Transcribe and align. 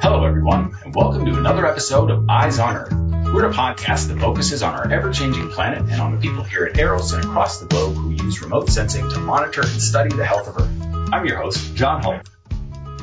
Hello, 0.00 0.24
everyone, 0.24 0.74
and 0.84 0.94
welcome 0.94 1.26
to 1.26 1.36
another 1.36 1.66
episode 1.66 2.10
of 2.10 2.26
Eyes 2.30 2.58
on 2.58 2.76
Earth. 2.76 2.92
We're 3.34 3.44
a 3.44 3.52
podcast 3.52 4.08
that 4.08 4.18
focuses 4.20 4.62
on 4.62 4.74
our 4.74 4.90
ever 4.90 5.12
changing 5.12 5.50
planet 5.50 5.80
and 5.80 6.00
on 6.00 6.14
the 6.14 6.20
people 6.20 6.44
here 6.44 6.64
at 6.64 6.78
EROS 6.78 7.12
and 7.12 7.24
across 7.24 7.60
the 7.60 7.66
globe 7.66 7.94
who 7.94 8.10
use 8.12 8.40
remote 8.40 8.70
sensing 8.70 9.10
to 9.10 9.18
monitor 9.18 9.60
and 9.60 9.82
study 9.82 10.16
the 10.16 10.24
health 10.24 10.48
of 10.48 10.56
Earth. 10.56 11.12
I'm 11.12 11.26
your 11.26 11.36
host, 11.36 11.74
John 11.74 12.02
Hult. 12.02 12.30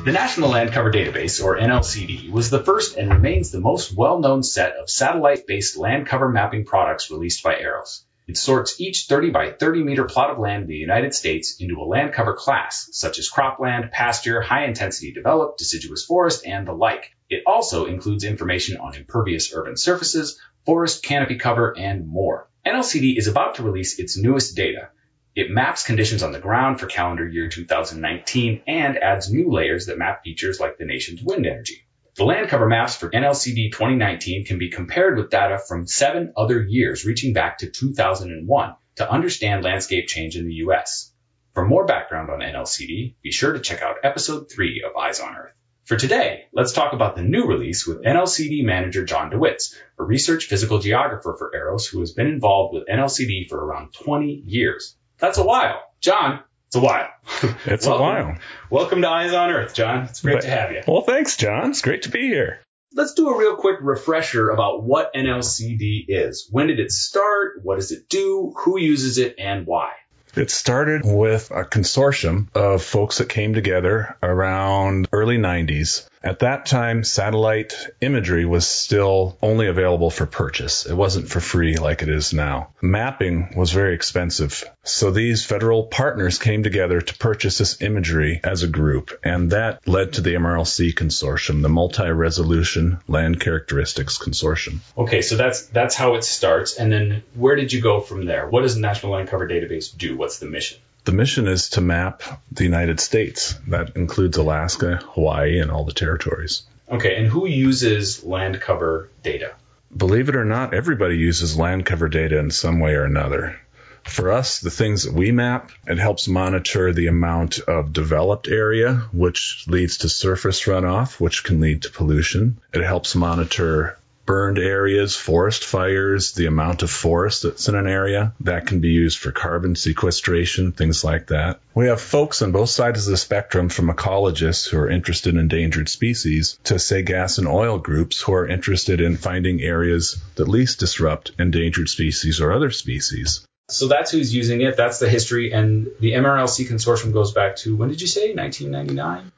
The 0.04 0.12
National 0.12 0.50
Land 0.50 0.70
Cover 0.72 0.92
Database, 0.92 1.44
or 1.44 1.58
NLCD, 1.58 2.30
was 2.30 2.48
the 2.48 2.62
first 2.62 2.96
and 2.96 3.12
remains 3.12 3.50
the 3.50 3.60
most 3.60 3.92
well 3.92 4.20
known 4.20 4.42
set 4.42 4.76
of 4.76 4.88
satellite 4.88 5.46
based 5.46 5.76
land 5.76 6.06
cover 6.06 6.28
mapping 6.28 6.64
products 6.64 7.10
released 7.10 7.42
by 7.42 7.56
EROS. 7.56 8.05
It 8.28 8.36
sorts 8.36 8.80
each 8.80 9.06
30 9.06 9.30
by 9.30 9.52
30 9.52 9.84
meter 9.84 10.04
plot 10.04 10.30
of 10.30 10.38
land 10.40 10.64
in 10.64 10.68
the 10.68 10.74
United 10.74 11.14
States 11.14 11.58
into 11.60 11.80
a 11.80 11.86
land 11.86 12.12
cover 12.12 12.34
class, 12.34 12.88
such 12.90 13.20
as 13.20 13.30
cropland, 13.30 13.92
pasture, 13.92 14.40
high 14.40 14.64
intensity 14.64 15.12
developed, 15.12 15.58
deciduous 15.58 16.04
forest, 16.04 16.44
and 16.44 16.66
the 16.66 16.72
like. 16.72 17.12
It 17.30 17.44
also 17.46 17.86
includes 17.86 18.24
information 18.24 18.78
on 18.78 18.96
impervious 18.96 19.54
urban 19.54 19.76
surfaces, 19.76 20.40
forest 20.64 21.04
canopy 21.04 21.36
cover, 21.36 21.78
and 21.78 22.08
more. 22.08 22.48
NLCD 22.66 23.16
is 23.16 23.28
about 23.28 23.54
to 23.56 23.62
release 23.62 24.00
its 24.00 24.16
newest 24.16 24.56
data. 24.56 24.88
It 25.36 25.52
maps 25.52 25.84
conditions 25.84 26.24
on 26.24 26.32
the 26.32 26.40
ground 26.40 26.80
for 26.80 26.86
calendar 26.86 27.28
year 27.28 27.48
2019 27.48 28.62
and 28.66 28.98
adds 28.98 29.30
new 29.30 29.52
layers 29.52 29.86
that 29.86 29.98
map 29.98 30.24
features 30.24 30.58
like 30.58 30.78
the 30.78 30.84
nation's 30.84 31.22
wind 31.22 31.46
energy. 31.46 31.86
The 32.16 32.24
land 32.24 32.48
cover 32.48 32.66
maps 32.66 32.96
for 32.96 33.10
NLCD 33.10 33.72
2019 33.72 34.46
can 34.46 34.56
be 34.56 34.70
compared 34.70 35.18
with 35.18 35.28
data 35.28 35.58
from 35.58 35.86
seven 35.86 36.32
other 36.34 36.62
years 36.62 37.04
reaching 37.04 37.34
back 37.34 37.58
to 37.58 37.68
2001 37.68 38.74
to 38.94 39.10
understand 39.10 39.62
landscape 39.62 40.08
change 40.08 40.34
in 40.34 40.46
the 40.46 40.54
US. 40.54 41.12
For 41.52 41.66
more 41.66 41.84
background 41.84 42.30
on 42.30 42.38
NLCD, 42.38 43.16
be 43.22 43.30
sure 43.30 43.52
to 43.52 43.60
check 43.60 43.82
out 43.82 43.96
episode 44.02 44.50
3 44.50 44.84
of 44.88 44.96
Eyes 44.96 45.20
on 45.20 45.36
Earth. 45.36 45.52
For 45.84 45.98
today, 45.98 46.46
let's 46.54 46.72
talk 46.72 46.94
about 46.94 47.16
the 47.16 47.22
new 47.22 47.44
release 47.44 47.86
with 47.86 48.02
NLCD 48.02 48.64
manager 48.64 49.04
John 49.04 49.30
DeWitz, 49.30 49.74
a 49.98 50.02
research 50.02 50.46
physical 50.46 50.78
geographer 50.78 51.36
for 51.36 51.54
Eros 51.54 51.86
who 51.86 52.00
has 52.00 52.12
been 52.12 52.28
involved 52.28 52.72
with 52.72 52.88
NLCD 52.88 53.46
for 53.50 53.62
around 53.62 53.92
20 53.92 54.42
years. 54.46 54.96
That's 55.18 55.36
a 55.36 55.44
while. 55.44 55.82
John, 56.00 56.40
a 56.76 56.80
while. 56.80 57.08
It's 57.66 57.86
Welcome. 57.86 58.06
a 58.06 58.08
while. 58.08 58.38
Welcome 58.70 59.02
to 59.02 59.08
Eyes 59.08 59.32
on 59.32 59.50
Earth, 59.50 59.74
John. 59.74 60.04
It's 60.04 60.20
great 60.20 60.34
But- 60.36 60.42
to 60.42 60.50
have 60.50 60.72
you. 60.72 60.82
Well, 60.86 61.02
thanks, 61.02 61.36
John. 61.36 61.70
It's 61.70 61.82
great 61.82 62.02
to 62.02 62.10
be 62.10 62.28
here. 62.28 62.60
Let's 62.94 63.12
do 63.14 63.28
a 63.28 63.36
real 63.38 63.56
quick 63.56 63.76
refresher 63.82 64.48
about 64.50 64.82
what 64.84 65.12
NLCD 65.14 66.04
is. 66.08 66.48
When 66.50 66.68
did 66.68 66.80
it 66.80 66.90
start? 66.92 67.60
What 67.62 67.76
does 67.76 67.90
it 67.92 68.08
do? 68.08 68.54
Who 68.64 68.78
uses 68.78 69.18
it 69.18 69.34
and 69.38 69.66
why? 69.66 69.90
It 70.34 70.50
started 70.50 71.02
with 71.04 71.50
a 71.50 71.64
consortium 71.64 72.48
of 72.54 72.82
folks 72.82 73.18
that 73.18 73.28
came 73.28 73.54
together 73.54 74.16
around 74.22 75.08
early 75.12 75.38
90s. 75.38 76.06
At 76.26 76.40
that 76.40 76.66
time, 76.66 77.04
satellite 77.04 77.72
imagery 78.00 78.44
was 78.44 78.66
still 78.66 79.38
only 79.40 79.68
available 79.68 80.10
for 80.10 80.26
purchase. 80.26 80.84
It 80.84 80.92
wasn't 80.92 81.28
for 81.28 81.38
free 81.38 81.76
like 81.76 82.02
it 82.02 82.08
is 82.08 82.32
now. 82.32 82.70
Mapping 82.82 83.54
was 83.56 83.70
very 83.70 83.94
expensive. 83.94 84.64
So 84.82 85.12
these 85.12 85.44
federal 85.44 85.84
partners 85.84 86.40
came 86.40 86.64
together 86.64 87.00
to 87.00 87.18
purchase 87.18 87.58
this 87.58 87.80
imagery 87.80 88.40
as 88.42 88.64
a 88.64 88.68
group. 88.68 89.16
And 89.22 89.52
that 89.52 89.86
led 89.86 90.14
to 90.14 90.20
the 90.20 90.34
MRLC 90.34 90.94
consortium, 90.94 91.62
the 91.62 91.68
Multi-Resolution 91.68 92.98
Land 93.06 93.38
Characteristics 93.38 94.18
Consortium. 94.18 94.80
Okay, 94.98 95.22
so 95.22 95.36
that's 95.36 95.66
that's 95.66 95.94
how 95.94 96.16
it 96.16 96.24
starts. 96.24 96.76
And 96.76 96.90
then 96.90 97.22
where 97.34 97.54
did 97.54 97.72
you 97.72 97.80
go 97.80 98.00
from 98.00 98.24
there? 98.24 98.48
What 98.48 98.62
does 98.62 98.74
the 98.74 98.80
National 98.80 99.12
Land 99.12 99.28
Cover 99.28 99.46
Database 99.46 99.96
do? 99.96 100.16
What's 100.16 100.40
the 100.40 100.46
mission? 100.46 100.78
The 101.06 101.12
mission 101.12 101.46
is 101.46 101.68
to 101.70 101.80
map 101.80 102.24
the 102.50 102.64
United 102.64 102.98
States. 102.98 103.54
That 103.68 103.94
includes 103.94 104.38
Alaska, 104.38 104.96
Hawaii, 105.12 105.60
and 105.60 105.70
all 105.70 105.84
the 105.84 105.92
territories. 105.92 106.64
Okay, 106.90 107.14
and 107.14 107.28
who 107.28 107.46
uses 107.46 108.24
land 108.24 108.60
cover 108.60 109.08
data? 109.22 109.52
Believe 109.96 110.28
it 110.28 110.34
or 110.34 110.44
not, 110.44 110.74
everybody 110.74 111.16
uses 111.16 111.56
land 111.56 111.86
cover 111.86 112.08
data 112.08 112.40
in 112.40 112.50
some 112.50 112.80
way 112.80 112.94
or 112.94 113.04
another. 113.04 113.56
For 114.02 114.32
us, 114.32 114.58
the 114.58 114.70
things 114.70 115.04
that 115.04 115.14
we 115.14 115.30
map, 115.30 115.70
it 115.86 115.98
helps 115.98 116.26
monitor 116.26 116.92
the 116.92 117.06
amount 117.06 117.60
of 117.60 117.92
developed 117.92 118.48
area, 118.48 118.94
which 119.12 119.64
leads 119.68 119.98
to 119.98 120.08
surface 120.08 120.64
runoff, 120.64 121.20
which 121.20 121.44
can 121.44 121.60
lead 121.60 121.82
to 121.82 121.92
pollution. 121.92 122.58
It 122.72 122.82
helps 122.82 123.14
monitor 123.14 123.96
burned 124.26 124.58
areas, 124.58 125.16
forest 125.16 125.64
fires, 125.64 126.32
the 126.32 126.46
amount 126.46 126.82
of 126.82 126.90
forest 126.90 127.44
that's 127.44 127.68
in 127.68 127.76
an 127.76 127.86
area. 127.86 128.34
That 128.40 128.66
can 128.66 128.80
be 128.80 128.90
used 128.90 129.18
for 129.18 129.30
carbon 129.30 129.76
sequestration, 129.76 130.72
things 130.72 131.04
like 131.04 131.28
that. 131.28 131.60
We 131.74 131.86
have 131.86 132.00
folks 132.00 132.42
on 132.42 132.52
both 132.52 132.70
sides 132.70 133.06
of 133.06 133.12
the 133.12 133.16
spectrum 133.16 133.68
from 133.68 133.88
ecologists 133.88 134.68
who 134.68 134.78
are 134.78 134.90
interested 134.90 135.34
in 135.34 135.40
endangered 135.40 135.88
species 135.88 136.58
to 136.64 136.78
say 136.78 137.02
gas 137.02 137.38
and 137.38 137.46
oil 137.46 137.78
groups 137.78 138.20
who 138.20 138.34
are 138.34 138.48
interested 138.48 139.00
in 139.00 139.16
finding 139.16 139.62
areas 139.62 140.20
that 140.34 140.48
least 140.48 140.80
disrupt 140.80 141.30
endangered 141.38 141.88
species 141.88 142.40
or 142.40 142.52
other 142.52 142.70
species. 142.70 143.46
So 143.68 143.88
that's 143.88 144.10
who's 144.12 144.34
using 144.34 144.60
it. 144.60 144.76
That's 144.76 144.98
the 144.98 145.08
history. 145.08 145.52
And 145.52 145.88
the 146.00 146.12
MRLC 146.12 146.68
consortium 146.68 147.12
goes 147.12 147.32
back 147.32 147.56
to 147.56 147.76
when 147.76 147.88
did 147.88 148.00
you 148.00 148.06
say? 148.06 148.32
1999? 148.32 149.32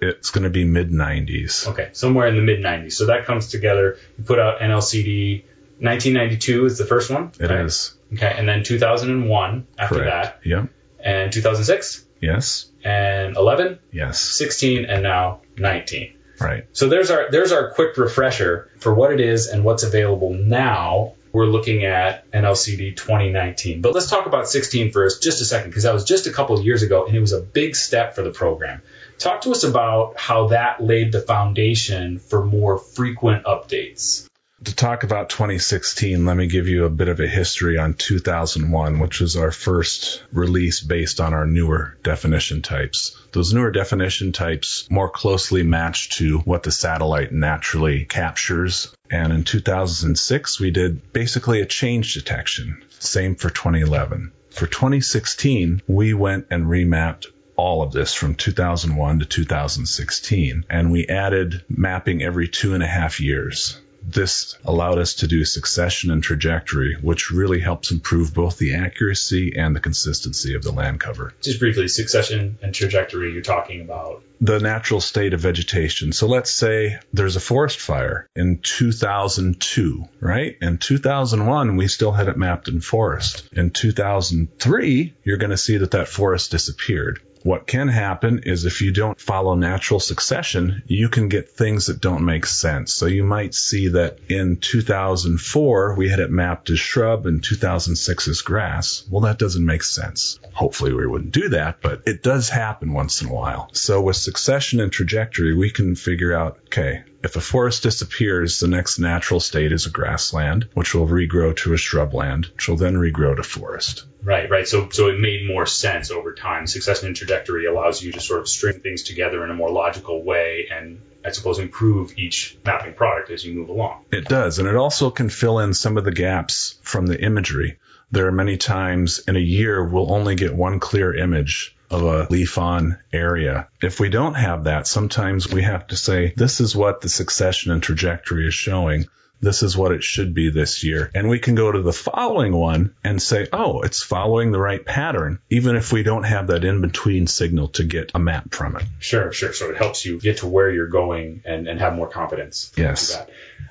It's 0.00 0.30
going 0.30 0.44
to 0.44 0.50
be 0.50 0.64
mid 0.64 0.90
90s. 0.90 1.68
Okay, 1.68 1.88
somewhere 1.92 2.26
in 2.26 2.36
the 2.36 2.42
mid 2.42 2.60
90s. 2.60 2.92
So 2.92 3.06
that 3.06 3.24
comes 3.26 3.48
together. 3.48 3.98
You 4.18 4.24
put 4.24 4.38
out 4.38 4.60
NLCD. 4.60 5.44
1992 5.78 6.66
is 6.66 6.78
the 6.78 6.86
first 6.86 7.10
one. 7.10 7.32
It 7.40 7.50
is 7.50 7.96
right? 8.12 8.18
Okay, 8.18 8.34
and 8.38 8.48
then 8.48 8.62
2001 8.62 9.66
after 9.78 9.94
correct. 9.96 10.46
Yep. 10.46 10.68
and 11.00 11.32
2006, 11.32 12.06
Yes. 12.20 12.66
and 12.84 13.36
11, 13.36 13.78
Yes. 13.92 14.20
16, 14.20 14.84
and 14.84 15.02
now 15.02 15.40
19. 15.58 16.14
Right. 16.40 16.66
So 16.72 16.88
there's 16.88 17.10
our 17.10 17.30
there's 17.30 17.52
our 17.52 17.70
quick 17.72 17.96
refresher 17.96 18.70
for 18.78 18.94
what 18.94 19.12
it 19.12 19.20
is 19.20 19.48
and 19.48 19.64
what's 19.64 19.82
available 19.82 20.32
now. 20.32 21.14
We're 21.32 21.46
looking 21.46 21.84
at 21.84 22.30
NLCD 22.30 22.94
2019. 22.96 23.80
But 23.80 23.92
let's 23.94 24.08
talk 24.08 24.26
about 24.26 24.48
16 24.48 24.92
first, 24.92 25.20
just 25.22 25.40
a 25.40 25.44
second, 25.44 25.70
because 25.70 25.82
that 25.82 25.92
was 25.92 26.04
just 26.04 26.28
a 26.28 26.30
couple 26.32 26.56
of 26.56 26.64
years 26.64 26.82
ago, 26.84 27.06
and 27.06 27.16
it 27.16 27.20
was 27.20 27.32
a 27.32 27.40
big 27.40 27.74
step 27.74 28.14
for 28.14 28.22
the 28.22 28.30
program. 28.30 28.82
Talk 29.18 29.42
to 29.42 29.50
us 29.52 29.64
about 29.64 30.18
how 30.18 30.48
that 30.48 30.82
laid 30.82 31.12
the 31.12 31.20
foundation 31.20 32.18
for 32.18 32.44
more 32.44 32.78
frequent 32.78 33.44
updates. 33.44 34.28
To 34.64 34.74
talk 34.74 35.02
about 35.02 35.28
2016, 35.28 36.24
let 36.24 36.36
me 36.36 36.46
give 36.46 36.68
you 36.68 36.84
a 36.84 36.90
bit 36.90 37.08
of 37.08 37.20
a 37.20 37.26
history 37.26 37.76
on 37.76 37.92
2001, 37.94 38.98
which 38.98 39.20
was 39.20 39.36
our 39.36 39.50
first 39.50 40.22
release 40.32 40.80
based 40.80 41.20
on 41.20 41.34
our 41.34 41.44
newer 41.44 41.98
definition 42.02 42.62
types. 42.62 43.14
Those 43.32 43.52
newer 43.52 43.70
definition 43.70 44.32
types 44.32 44.88
more 44.90 45.10
closely 45.10 45.64
match 45.64 46.10
to 46.16 46.38
what 46.38 46.62
the 46.62 46.72
satellite 46.72 47.30
naturally 47.30 48.06
captures. 48.06 48.94
And 49.10 49.34
in 49.34 49.44
2006, 49.44 50.60
we 50.60 50.70
did 50.70 51.12
basically 51.12 51.60
a 51.60 51.66
change 51.66 52.14
detection. 52.14 52.82
Same 53.00 53.34
for 53.34 53.50
2011. 53.50 54.32
For 54.50 54.66
2016, 54.66 55.82
we 55.86 56.14
went 56.14 56.46
and 56.50 56.64
remapped 56.64 57.26
all 57.56 57.82
of 57.82 57.92
this 57.92 58.14
from 58.14 58.34
2001 58.34 59.20
to 59.20 59.24
2016, 59.24 60.64
and 60.68 60.90
we 60.90 61.06
added 61.06 61.64
mapping 61.68 62.22
every 62.22 62.48
two 62.48 62.74
and 62.74 62.82
a 62.82 62.86
half 62.86 63.20
years. 63.20 63.80
This 64.06 64.58
allowed 64.66 64.98
us 64.98 65.14
to 65.14 65.26
do 65.26 65.46
succession 65.46 66.10
and 66.10 66.22
trajectory, 66.22 66.94
which 67.00 67.30
really 67.30 67.60
helps 67.60 67.90
improve 67.90 68.34
both 68.34 68.58
the 68.58 68.74
accuracy 68.74 69.54
and 69.56 69.74
the 69.74 69.80
consistency 69.80 70.54
of 70.54 70.62
the 70.62 70.72
land 70.72 71.00
cover. 71.00 71.32
Just 71.40 71.58
briefly, 71.58 71.88
succession 71.88 72.58
and 72.60 72.74
trajectory 72.74 73.32
you're 73.32 73.40
talking 73.40 73.80
about. 73.80 74.22
The 74.42 74.60
natural 74.60 75.00
state 75.00 75.32
of 75.32 75.40
vegetation. 75.40 76.12
So 76.12 76.26
let's 76.26 76.52
say 76.52 76.98
there's 77.14 77.36
a 77.36 77.40
forest 77.40 77.80
fire 77.80 78.28
in 78.36 78.58
2002, 78.58 80.04
right? 80.20 80.56
In 80.60 80.76
2001, 80.76 81.76
we 81.76 81.88
still 81.88 82.12
had 82.12 82.28
it 82.28 82.36
mapped 82.36 82.68
in 82.68 82.82
forest. 82.82 83.48
In 83.52 83.70
2003, 83.70 85.14
you're 85.24 85.38
going 85.38 85.50
to 85.50 85.56
see 85.56 85.78
that 85.78 85.92
that 85.92 86.08
forest 86.08 86.50
disappeared. 86.50 87.20
What 87.44 87.66
can 87.66 87.88
happen 87.88 88.40
is 88.44 88.64
if 88.64 88.80
you 88.80 88.90
don't 88.90 89.20
follow 89.20 89.54
natural 89.54 90.00
succession, 90.00 90.82
you 90.86 91.10
can 91.10 91.28
get 91.28 91.50
things 91.50 91.86
that 91.86 92.00
don't 92.00 92.24
make 92.24 92.46
sense. 92.46 92.94
So 92.94 93.04
you 93.04 93.22
might 93.22 93.54
see 93.54 93.88
that 93.88 94.18
in 94.30 94.56
2004, 94.56 95.94
we 95.94 96.08
had 96.08 96.20
it 96.20 96.30
mapped 96.30 96.70
as 96.70 96.80
shrub 96.80 97.26
and 97.26 97.44
2006 97.44 98.28
as 98.28 98.40
grass. 98.40 99.04
Well, 99.10 99.20
that 99.20 99.38
doesn't 99.38 99.64
make 99.64 99.82
sense. 99.82 100.40
Hopefully 100.54 100.94
we 100.94 101.06
wouldn't 101.06 101.32
do 101.32 101.50
that, 101.50 101.82
but 101.82 102.04
it 102.06 102.22
does 102.22 102.48
happen 102.48 102.94
once 102.94 103.20
in 103.20 103.28
a 103.28 103.34
while. 103.34 103.68
So 103.74 104.00
with 104.00 104.16
succession 104.16 104.80
and 104.80 104.90
trajectory, 104.90 105.54
we 105.54 105.68
can 105.68 105.96
figure 105.96 106.32
out, 106.32 106.60
okay, 106.68 107.04
if 107.24 107.36
a 107.36 107.40
forest 107.40 107.82
disappears, 107.82 108.60
the 108.60 108.68
next 108.68 108.98
natural 108.98 109.40
state 109.40 109.72
is 109.72 109.86
a 109.86 109.90
grassland, 109.90 110.68
which 110.74 110.94
will 110.94 111.08
regrow 111.08 111.56
to 111.56 111.72
a 111.72 111.76
shrubland, 111.76 112.52
which 112.54 112.68
will 112.68 112.76
then 112.76 112.96
regrow 112.96 113.34
to 113.34 113.42
forest. 113.42 114.04
Right, 114.22 114.48
right. 114.50 114.68
So, 114.68 114.90
so 114.90 115.08
it 115.08 115.18
made 115.18 115.46
more 115.46 115.64
sense 115.64 116.10
over 116.10 116.34
time. 116.34 116.66
Succession 116.66 117.06
and 117.06 117.16
trajectory 117.16 117.64
allows 117.64 118.02
you 118.02 118.12
to 118.12 118.20
sort 118.20 118.40
of 118.40 118.48
string 118.48 118.78
things 118.80 119.04
together 119.04 119.42
in 119.42 119.50
a 119.50 119.54
more 119.54 119.70
logical 119.70 120.22
way, 120.22 120.68
and 120.70 121.00
I 121.24 121.30
suppose 121.30 121.58
improve 121.58 122.18
each 122.18 122.58
mapping 122.64 122.94
product 122.94 123.30
as 123.30 123.44
you 123.44 123.54
move 123.54 123.70
along. 123.70 124.04
It 124.12 124.26
does, 124.26 124.58
and 124.58 124.68
it 124.68 124.76
also 124.76 125.10
can 125.10 125.30
fill 125.30 125.58
in 125.58 125.72
some 125.72 125.96
of 125.96 126.04
the 126.04 126.12
gaps 126.12 126.78
from 126.82 127.06
the 127.06 127.20
imagery. 127.20 127.78
There 128.10 128.26
are 128.26 128.32
many 128.32 128.58
times 128.58 129.20
in 129.26 129.34
a 129.34 129.40
year 129.40 129.82
we'll 129.82 130.12
only 130.12 130.34
get 130.34 130.54
one 130.54 130.80
clear 130.80 131.14
image 131.14 131.74
of 131.90 132.02
a 132.02 132.26
leaf 132.30 132.58
on 132.58 132.98
area. 133.12 133.68
If 133.82 134.00
we 134.00 134.08
don't 134.08 134.34
have 134.34 134.64
that, 134.64 134.86
sometimes 134.86 135.50
we 135.50 135.62
have 135.62 135.86
to 135.88 135.96
say, 135.96 136.34
this 136.36 136.60
is 136.60 136.76
what 136.76 137.00
the 137.00 137.08
succession 137.08 137.72
and 137.72 137.82
trajectory 137.82 138.46
is 138.46 138.54
showing 138.54 139.06
this 139.44 139.62
is 139.62 139.76
what 139.76 139.92
it 139.92 140.02
should 140.02 140.34
be 140.34 140.50
this 140.50 140.84
year. 140.84 141.10
And 141.14 141.28
we 141.28 141.38
can 141.38 141.54
go 141.54 141.70
to 141.70 141.82
the 141.82 141.92
following 141.92 142.54
one 142.54 142.94
and 143.04 143.20
say, 143.20 143.48
oh, 143.52 143.82
it's 143.82 144.02
following 144.02 144.52
the 144.52 144.60
right 144.60 144.84
pattern, 144.84 145.38
even 145.50 145.76
if 145.76 145.92
we 145.92 146.02
don't 146.02 146.24
have 146.24 146.48
that 146.48 146.64
in 146.64 146.80
between 146.80 147.26
signal 147.26 147.68
to 147.68 147.84
get 147.84 148.12
a 148.14 148.18
map 148.18 148.54
from 148.54 148.76
it. 148.76 148.84
Sure, 148.98 149.32
sure. 149.32 149.52
So 149.52 149.70
it 149.70 149.76
helps 149.76 150.04
you 150.04 150.18
get 150.18 150.38
to 150.38 150.46
where 150.46 150.70
you're 150.70 150.88
going 150.88 151.42
and, 151.44 151.68
and 151.68 151.80
have 151.80 151.94
more 151.94 152.08
confidence. 152.08 152.72
Yes. 152.76 153.16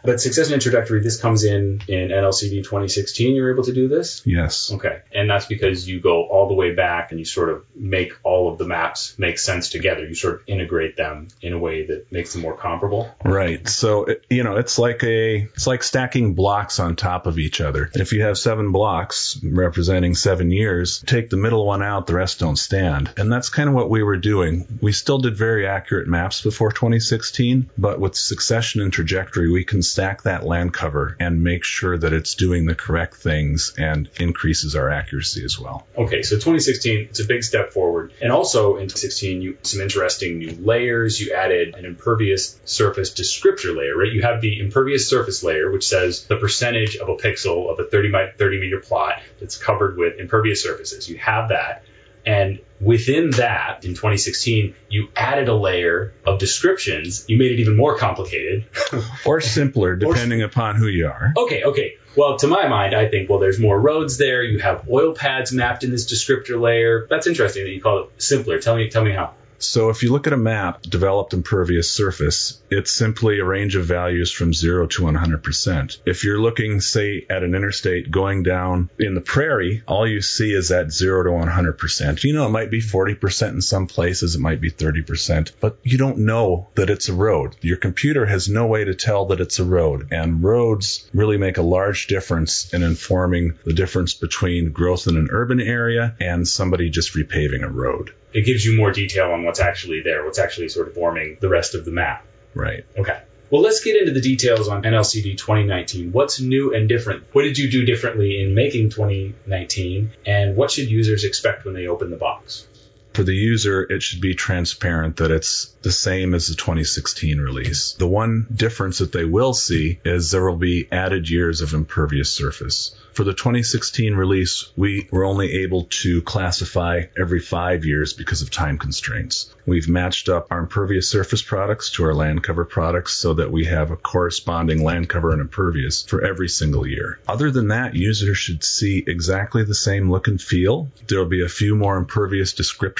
But 0.03 0.19
success 0.19 0.51
and 0.51 0.61
trajectory, 0.61 1.01
this 1.01 1.19
comes 1.19 1.45
in 1.45 1.81
in 1.87 2.09
NLCD 2.09 2.63
2016. 2.63 3.35
You're 3.35 3.53
able 3.53 3.63
to 3.63 3.73
do 3.73 3.87
this? 3.87 4.21
Yes. 4.25 4.71
Okay. 4.71 5.01
And 5.13 5.29
that's 5.29 5.45
because 5.45 5.87
you 5.87 6.01
go 6.01 6.23
all 6.23 6.47
the 6.47 6.53
way 6.53 6.75
back 6.75 7.11
and 7.11 7.19
you 7.19 7.25
sort 7.25 7.49
of 7.49 7.65
make 7.75 8.13
all 8.23 8.51
of 8.51 8.57
the 8.57 8.65
maps 8.65 9.17
make 9.17 9.39
sense 9.39 9.69
together. 9.69 10.05
You 10.05 10.15
sort 10.15 10.35
of 10.35 10.41
integrate 10.47 10.97
them 10.97 11.29
in 11.41 11.53
a 11.53 11.57
way 11.57 11.85
that 11.87 12.11
makes 12.11 12.33
them 12.33 12.41
more 12.41 12.57
comparable. 12.57 13.09
Right. 13.23 13.67
So, 13.67 14.07
you 14.29 14.43
know, 14.43 14.57
it's 14.57 14.77
like 14.77 15.03
a, 15.03 15.37
it's 15.53 15.67
like 15.67 15.83
stacking 15.83 16.33
blocks 16.33 16.79
on 16.79 16.95
top 16.95 17.25
of 17.25 17.39
each 17.39 17.61
other. 17.61 17.89
If 17.93 18.11
you 18.11 18.23
have 18.23 18.37
seven 18.37 18.71
blocks 18.71 19.39
representing 19.41 20.15
seven 20.15 20.51
years, 20.51 21.01
take 21.05 21.29
the 21.29 21.37
middle 21.37 21.65
one 21.65 21.81
out, 21.81 22.07
the 22.07 22.15
rest 22.15 22.39
don't 22.39 22.57
stand. 22.57 23.13
And 23.17 23.31
that's 23.31 23.49
kind 23.49 23.69
of 23.69 23.75
what 23.75 23.89
we 23.89 24.03
were 24.03 24.17
doing. 24.17 24.79
We 24.81 24.91
still 24.91 25.19
did 25.19 25.37
very 25.37 25.65
accurate 25.65 26.07
maps 26.07 26.41
before 26.41 26.71
2016, 26.71 27.69
but 27.77 27.99
with 27.99 28.15
succession 28.15 28.81
and 28.81 28.91
trajectory, 28.91 29.49
we 29.49 29.63
can 29.73 29.81
stack 29.81 30.21
that 30.21 30.45
land 30.45 30.71
cover 30.71 31.15
and 31.19 31.43
make 31.43 31.63
sure 31.63 31.97
that 31.97 32.13
it's 32.13 32.35
doing 32.35 32.67
the 32.67 32.75
correct 32.75 33.15
things 33.15 33.73
and 33.75 34.07
increases 34.19 34.75
our 34.75 34.91
accuracy 34.91 35.43
as 35.43 35.57
well. 35.59 35.87
Okay, 35.97 36.21
so 36.21 36.35
2016, 36.35 37.07
it's 37.09 37.19
a 37.19 37.25
big 37.25 37.43
step 37.43 37.73
forward. 37.73 38.13
And 38.21 38.31
also 38.31 38.75
in 38.75 38.83
2016, 38.83 39.41
you 39.41 39.57
some 39.63 39.81
interesting 39.81 40.37
new 40.37 40.51
layers. 40.51 41.19
You 41.19 41.33
added 41.33 41.73
an 41.73 41.85
impervious 41.85 42.55
surface 42.65 43.09
descriptor 43.15 43.75
layer, 43.75 43.97
right? 43.97 44.11
You 44.11 44.21
have 44.21 44.41
the 44.41 44.59
impervious 44.59 45.09
surface 45.09 45.43
layer, 45.43 45.71
which 45.71 45.87
says 45.87 46.25
the 46.25 46.37
percentage 46.37 46.97
of 46.97 47.09
a 47.09 47.15
pixel 47.15 47.71
of 47.71 47.79
a 47.79 47.83
30 47.83 48.11
by 48.11 48.27
30 48.29 48.61
meter 48.61 48.79
plot 48.79 49.23
that's 49.39 49.57
covered 49.57 49.97
with 49.97 50.19
impervious 50.19 50.61
surfaces. 50.61 51.09
You 51.09 51.17
have 51.17 51.49
that. 51.49 51.83
And 52.25 52.59
within 52.79 53.31
that, 53.31 53.83
in 53.83 53.91
2016, 53.91 54.75
you 54.89 55.09
added 55.15 55.47
a 55.47 55.55
layer 55.55 56.13
of 56.25 56.39
descriptions. 56.39 57.25
You 57.27 57.37
made 57.37 57.51
it 57.51 57.59
even 57.59 57.75
more 57.75 57.97
complicated. 57.97 58.65
or 59.25 59.41
simpler, 59.41 59.95
depending 59.95 60.41
or, 60.41 60.45
upon 60.45 60.75
who 60.75 60.87
you 60.87 61.07
are. 61.07 61.33
Okay, 61.37 61.63
okay. 61.63 61.95
Well, 62.15 62.37
to 62.37 62.47
my 62.47 62.67
mind, 62.67 62.93
I 62.93 63.09
think, 63.09 63.29
well, 63.29 63.39
there's 63.39 63.59
more 63.59 63.79
roads 63.79 64.17
there. 64.17 64.43
You 64.43 64.59
have 64.59 64.87
oil 64.89 65.13
pads 65.13 65.51
mapped 65.51 65.83
in 65.83 65.91
this 65.91 66.11
descriptor 66.11 66.61
layer. 66.61 67.07
That's 67.09 67.27
interesting 67.27 67.63
that 67.63 67.71
you 67.71 67.81
call 67.81 68.03
it 68.03 68.21
simpler. 68.21 68.59
Tell 68.59 68.75
me, 68.75 68.89
tell 68.89 69.03
me 69.03 69.11
how. 69.11 69.33
So 69.63 69.89
if 69.89 70.03
you 70.03 70.11
look 70.11 70.27
at 70.27 70.33
a 70.33 70.37
map, 70.37 70.81
developed 70.81 71.33
impervious 71.33 71.89
surface, 71.89 72.61
it's 72.69 72.91
simply 72.91 73.39
a 73.39 73.45
range 73.45 73.75
of 73.75 73.85
values 73.85 74.31
from 74.31 74.53
0 74.53 74.87
to 74.87 75.03
100%. 75.03 75.97
If 76.05 76.23
you're 76.23 76.39
looking, 76.39 76.81
say, 76.81 77.25
at 77.29 77.43
an 77.43 77.55
interstate 77.55 78.11
going 78.11 78.43
down 78.43 78.89
in 78.99 79.15
the 79.15 79.21
prairie, 79.21 79.83
all 79.87 80.07
you 80.07 80.21
see 80.21 80.51
is 80.53 80.69
that 80.69 80.91
0 80.91 81.23
to 81.23 81.29
100%. 81.29 82.23
You 82.23 82.33
know, 82.33 82.45
it 82.45 82.49
might 82.49 82.71
be 82.71 82.81
40% 82.81 83.49
in 83.49 83.61
some 83.61 83.87
places, 83.87 84.35
it 84.35 84.41
might 84.41 84.59
be 84.59 84.69
30%, 84.69 85.53
but 85.59 85.77
you 85.83 85.97
don't 85.97 86.19
know 86.19 86.67
that 86.75 86.89
it's 86.89 87.09
a 87.09 87.13
road. 87.13 87.55
Your 87.61 87.77
computer 87.77 88.25
has 88.25 88.49
no 88.49 88.67
way 88.67 88.83
to 88.83 88.95
tell 88.95 89.27
that 89.27 89.41
it's 89.41 89.59
a 89.59 89.63
road, 89.63 90.09
and 90.11 90.43
roads 90.43 91.09
really 91.13 91.37
make 91.37 91.57
a 91.57 91.61
large 91.61 92.07
difference 92.07 92.73
in 92.73 92.83
informing 92.83 93.57
the 93.65 93.73
difference 93.73 94.13
between 94.13 94.71
growth 94.71 95.07
in 95.07 95.15
an 95.15 95.29
urban 95.31 95.61
area 95.61 96.15
and 96.19 96.47
somebody 96.47 96.89
just 96.89 97.15
repaving 97.15 97.63
a 97.63 97.69
road 97.69 98.13
it 98.33 98.45
gives 98.45 98.65
you 98.65 98.77
more 98.77 98.91
detail 98.91 99.31
on 99.31 99.43
what's 99.43 99.59
actually 99.59 100.01
there, 100.01 100.25
what's 100.25 100.39
actually 100.39 100.69
sort 100.69 100.87
of 100.87 100.93
forming 100.93 101.37
the 101.39 101.49
rest 101.49 101.75
of 101.75 101.85
the 101.85 101.91
map. 101.91 102.25
Right. 102.55 102.85
Okay. 102.97 103.21
Well, 103.49 103.61
let's 103.61 103.83
get 103.83 103.95
into 103.95 104.13
the 104.13 104.21
details 104.21 104.67
on 104.67 104.81
NLCD 104.81 105.37
2019. 105.37 106.11
What's 106.11 106.41
new 106.41 106.73
and 106.73 106.89
different? 106.89 107.25
What 107.33 107.43
did 107.43 107.57
you 107.57 107.69
do 107.69 107.85
differently 107.85 108.41
in 108.41 108.55
making 108.55 108.89
2019? 108.89 110.11
And 110.25 110.55
what 110.55 110.71
should 110.71 110.89
users 110.89 111.23
expect 111.23 111.63
when 111.63 111.75
they 111.75 111.85
open 111.85 112.09
the 112.09 112.17
box? 112.17 112.65
For 113.13 113.23
the 113.23 113.35
user, 113.35 113.83
it 113.83 114.01
should 114.01 114.21
be 114.21 114.33
transparent 114.33 115.17
that 115.17 115.29
it's 115.29 115.73
the 115.83 115.91
same 115.91 116.33
as 116.33 116.47
the 116.47 116.55
2016 116.55 117.39
release. 117.39 117.93
The 117.93 118.07
one 118.07 118.47
difference 118.53 118.97
that 118.99 119.11
they 119.11 119.25
will 119.25 119.53
see 119.53 119.99
is 120.03 120.31
there 120.31 120.43
will 120.43 120.57
be 120.57 120.87
added 120.91 121.29
years 121.29 121.61
of 121.61 121.73
impervious 121.73 122.31
surface. 122.31 122.95
For 123.13 123.23
the 123.23 123.33
2016 123.33 124.15
release, 124.15 124.71
we 124.75 125.07
were 125.11 125.23
only 125.23 125.61
able 125.61 125.83
to 126.01 126.23
classify 126.23 127.03
every 127.15 127.39
five 127.39 127.85
years 127.85 128.13
because 128.13 128.41
of 128.41 128.49
time 128.49 128.79
constraints. 128.79 129.53
We've 129.67 129.87
matched 129.87 130.29
up 130.29 130.47
our 130.49 130.59
impervious 130.59 131.07
surface 131.07 131.43
products 131.43 131.91
to 131.91 132.05
our 132.05 132.15
land 132.15 132.43
cover 132.43 132.65
products 132.65 133.13
so 133.13 133.35
that 133.35 133.51
we 133.51 133.65
have 133.65 133.91
a 133.91 133.95
corresponding 133.95 134.83
land 134.83 135.09
cover 135.09 135.31
and 135.31 135.41
impervious 135.41 136.01
for 136.01 136.25
every 136.25 136.49
single 136.49 136.87
year. 136.87 137.19
Other 137.27 137.51
than 137.51 137.67
that, 137.67 137.93
users 137.95 138.37
should 138.39 138.63
see 138.63 139.03
exactly 139.05 139.63
the 139.63 139.75
same 139.75 140.09
look 140.09 140.27
and 140.27 140.41
feel. 140.41 140.89
There'll 141.07 141.25
be 141.25 141.43
a 141.43 141.49
few 141.49 141.75
more 141.75 141.97
impervious 141.97 142.53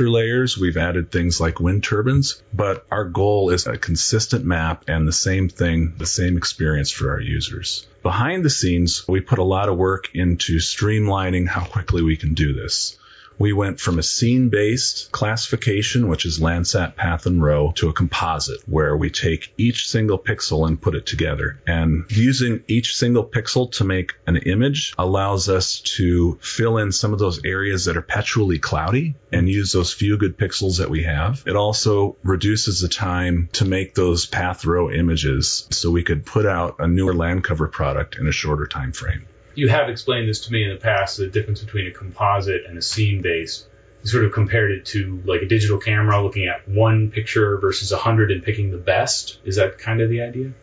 layers. 0.10 0.58
We've 0.58 0.78
added 0.78 1.12
things 1.12 1.40
like 1.40 1.60
wind 1.60 1.84
turbines, 1.84 2.42
but 2.54 2.86
our 2.92 3.06
goal 3.06 3.50
is 3.50 3.68
a 3.68 3.78
consistent 3.78 4.46
map 4.46 4.86
and 4.88 5.08
the 5.08 5.14
same 5.14 5.50
thing, 5.50 5.94
the 5.98 6.06
same 6.06 6.38
experience 6.38 6.92
for 6.92 7.12
our 7.12 7.22
users. 7.22 7.88
Behind 8.02 8.44
the 8.44 8.50
scenes, 8.50 9.08
we 9.08 9.22
put 9.22 9.40
a 9.40 9.44
lot 9.44 9.70
of 9.70 9.78
work 9.78 10.10
into 10.14 10.58
streamlining 10.58 11.48
how 11.48 11.64
quickly 11.64 12.02
we 12.02 12.18
can 12.18 12.34
do 12.34 12.54
this 12.54 12.98
we 13.38 13.52
went 13.52 13.80
from 13.80 14.00
a 14.00 14.04
scene 14.04 14.50
based 14.50 15.12
classification, 15.12 16.08
which 16.08 16.26
is 16.26 16.40
Landsat 16.40 16.96
path 16.96 17.26
and 17.26 17.42
row, 17.42 17.74
to 17.76 17.90
a 17.90 17.94
composite 17.94 18.62
where 18.68 18.96
we 18.96 19.10
take 19.10 19.54
each 19.58 19.90
single 19.90 20.20
pixel 20.20 20.68
and 20.68 20.82
put 20.82 20.96
it 20.96 21.06
together. 21.06 21.60
And 21.68 22.06
using 22.10 22.64
each 22.68 22.96
single 22.96 23.26
pixel 23.26 23.72
to 23.74 23.84
make 23.84 24.14
an 24.28 24.38
image 24.38 24.94
allows 24.98 25.50
us 25.50 25.82
to 25.98 26.38
fill 26.42 26.78
in 26.78 26.92
some 26.92 27.12
of 27.12 27.20
those 27.20 27.44
areas 27.44 27.86
that 27.86 27.98
are 27.98 28.04
perpetually 28.04 28.60
cloudy 28.60 29.16
and 29.32 29.50
use 29.50 29.72
those 29.72 29.92
few 29.92 30.18
good 30.18 30.38
pixels 30.38 30.78
that 30.78 30.92
we 30.92 31.04
have. 31.04 31.42
It 31.48 31.56
also 31.56 32.16
reduces 32.24 32.80
the 32.80 32.88
time 32.88 33.50
to 33.54 33.66
make 33.66 33.96
those 33.96 34.28
path 34.28 34.66
row 34.66 34.92
images 34.92 35.68
so 35.72 35.90
we 35.90 36.04
could 36.04 36.26
put 36.26 36.46
out 36.46 36.76
a 36.78 36.88
newer 36.88 37.16
land 37.16 37.44
cover 37.44 37.68
product 37.68 38.18
in 38.18 38.28
a 38.28 38.32
shorter 38.32 38.68
time 38.68 38.92
frame 38.92 39.26
you 39.56 39.70
have 39.70 39.90
explained 39.90 40.30
this 40.30 40.46
to 40.46 40.52
me 40.52 40.64
in 40.64 40.70
the 40.70 40.80
past 40.80 41.18
the 41.18 41.28
difference 41.28 41.62
between 41.62 41.88
a 41.88 41.92
composite 41.92 42.66
and 42.68 42.78
a 42.78 42.82
scene 42.82 43.22
base. 43.22 43.66
You 44.04 44.10
sort 44.10 44.26
of 44.26 44.34
compared 44.34 44.72
it 44.72 44.86
to 44.88 45.22
like 45.26 45.42
a 45.42 45.46
digital 45.46 45.78
camera 45.78 46.22
looking 46.22 46.48
at 46.48 46.68
one 46.68 47.12
picture 47.12 47.58
versus 47.58 47.92
a 47.92 47.98
hundred 47.98 48.32
and 48.32 48.44
picking 48.44 48.72
the 48.72 48.78
best. 48.78 49.40
Is 49.46 49.56
that 49.56 49.78
kind 49.78 50.02
of 50.02 50.10
the 50.10 50.22
idea? 50.22 50.54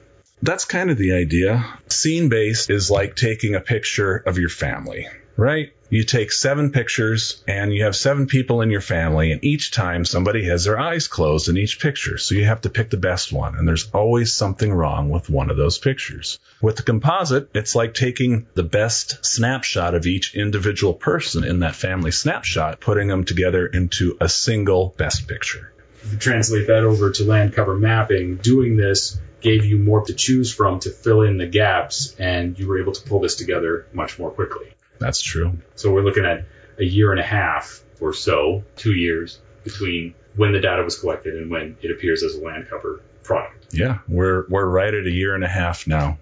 That's 0.43 0.65
kind 0.65 0.91
of 0.91 0.97
the 0.97 1.13
idea. 1.13 1.67
Scene 1.89 2.29
based 2.29 2.71
is 2.71 2.91
like 2.91 3.15
taking 3.15 3.55
a 3.55 3.61
picture 3.61 4.17
of 4.17 4.39
your 4.39 4.49
family, 4.49 5.07
right? 5.37 5.73
you 5.91 6.05
take 6.05 6.31
seven 6.31 6.71
pictures 6.71 7.43
and 7.49 7.75
you 7.75 7.85
have 7.85 7.97
seven 7.97 8.27
people 8.27 8.63
in 8.63 8.71
your 8.71 8.81
family 8.81 9.33
and 9.33 9.45
each 9.45 9.73
time 9.73 10.05
somebody 10.05 10.45
has 10.45 10.65
their 10.65 10.79
eyes 10.79 11.09
closed 11.09 11.49
in 11.49 11.59
each 11.59 11.81
picture. 11.81 12.17
So 12.17 12.37
you 12.37 12.45
have 12.45 12.61
to 12.61 12.71
pick 12.71 12.91
the 12.91 12.97
best 12.97 13.33
one 13.33 13.57
and 13.57 13.67
there's 13.67 13.91
always 13.93 14.33
something 14.33 14.73
wrong 14.73 15.11
with 15.11 15.29
one 15.29 15.51
of 15.51 15.57
those 15.57 15.79
pictures. 15.79 16.39
With 16.63 16.77
the 16.77 16.85
composite, 16.85 17.51
it's 17.55 17.75
like 17.75 17.95
taking 17.95 18.47
the 18.55 18.63
best 18.63 19.27
snapshot 19.27 19.95
of 19.95 20.07
each 20.07 20.37
individual 20.37 20.95
person 20.95 21.43
in 21.43 21.61
that 21.61 21.75
family 21.75 22.13
snapshot, 22.13 22.81
putting 22.81 23.09
them 23.09 23.25
together 23.25 23.67
into 23.67 24.17
a 24.21 24.29
single 24.29 24.95
best 24.97 25.27
picture. 25.27 25.73
Translate 26.21 26.69
that 26.69 26.85
over 26.85 27.11
to 27.11 27.25
land 27.25 27.53
cover 27.53 27.77
mapping, 27.77 28.37
doing 28.37 28.77
this 28.77 29.19
gave 29.41 29.65
you 29.65 29.79
more 29.79 30.05
to 30.05 30.15
choose 30.15 30.55
from 30.55 30.79
to 30.79 30.91
fill 30.91 31.23
in 31.23 31.39
the 31.39 31.47
gaps 31.47 32.15
and 32.19 32.59
you 32.59 32.69
were 32.69 32.81
able 32.81 32.93
to 32.93 33.03
pull 33.09 33.21
this 33.21 33.37
together 33.37 33.87
much 33.93 34.19
more 34.19 34.31
quickly. 34.31 34.69
That's 35.01 35.21
true. 35.21 35.59
So 35.75 35.91
we're 35.91 36.05
looking 36.05 36.25
at 36.25 36.45
a 36.79 36.85
year 36.85 37.11
and 37.11 37.21
a 37.21 37.25
half 37.25 37.83
or 38.01 38.13
so, 38.13 38.63
two 38.77 38.93
years 38.93 39.41
between 39.65 40.15
when 40.37 40.53
the 40.53 40.61
data 40.61 40.83
was 40.83 40.99
collected 40.99 41.35
and 41.35 41.51
when 41.51 41.77
it 41.83 41.91
appears 41.91 42.23
as 42.23 42.35
a 42.35 42.41
land 42.41 42.67
cover 42.71 43.03
product. 43.23 43.75
Yeah, 43.75 43.99
we're 44.09 44.47
we're 44.49 44.67
right 44.67 44.93
at 44.93 45.07
a 45.07 45.11
year 45.11 45.35
and 45.35 45.43
a 45.43 45.49
half 45.49 45.87
now. 45.87 46.19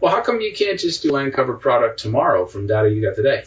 Well, 0.00 0.14
how 0.14 0.22
come 0.22 0.40
you 0.40 0.52
can't 0.54 0.78
just 0.78 1.02
do 1.02 1.10
land 1.10 1.32
cover 1.32 1.54
product 1.54 2.00
tomorrow 2.00 2.46
from 2.46 2.66
data 2.66 2.90
you 2.90 3.02
got 3.02 3.16
today? 3.16 3.44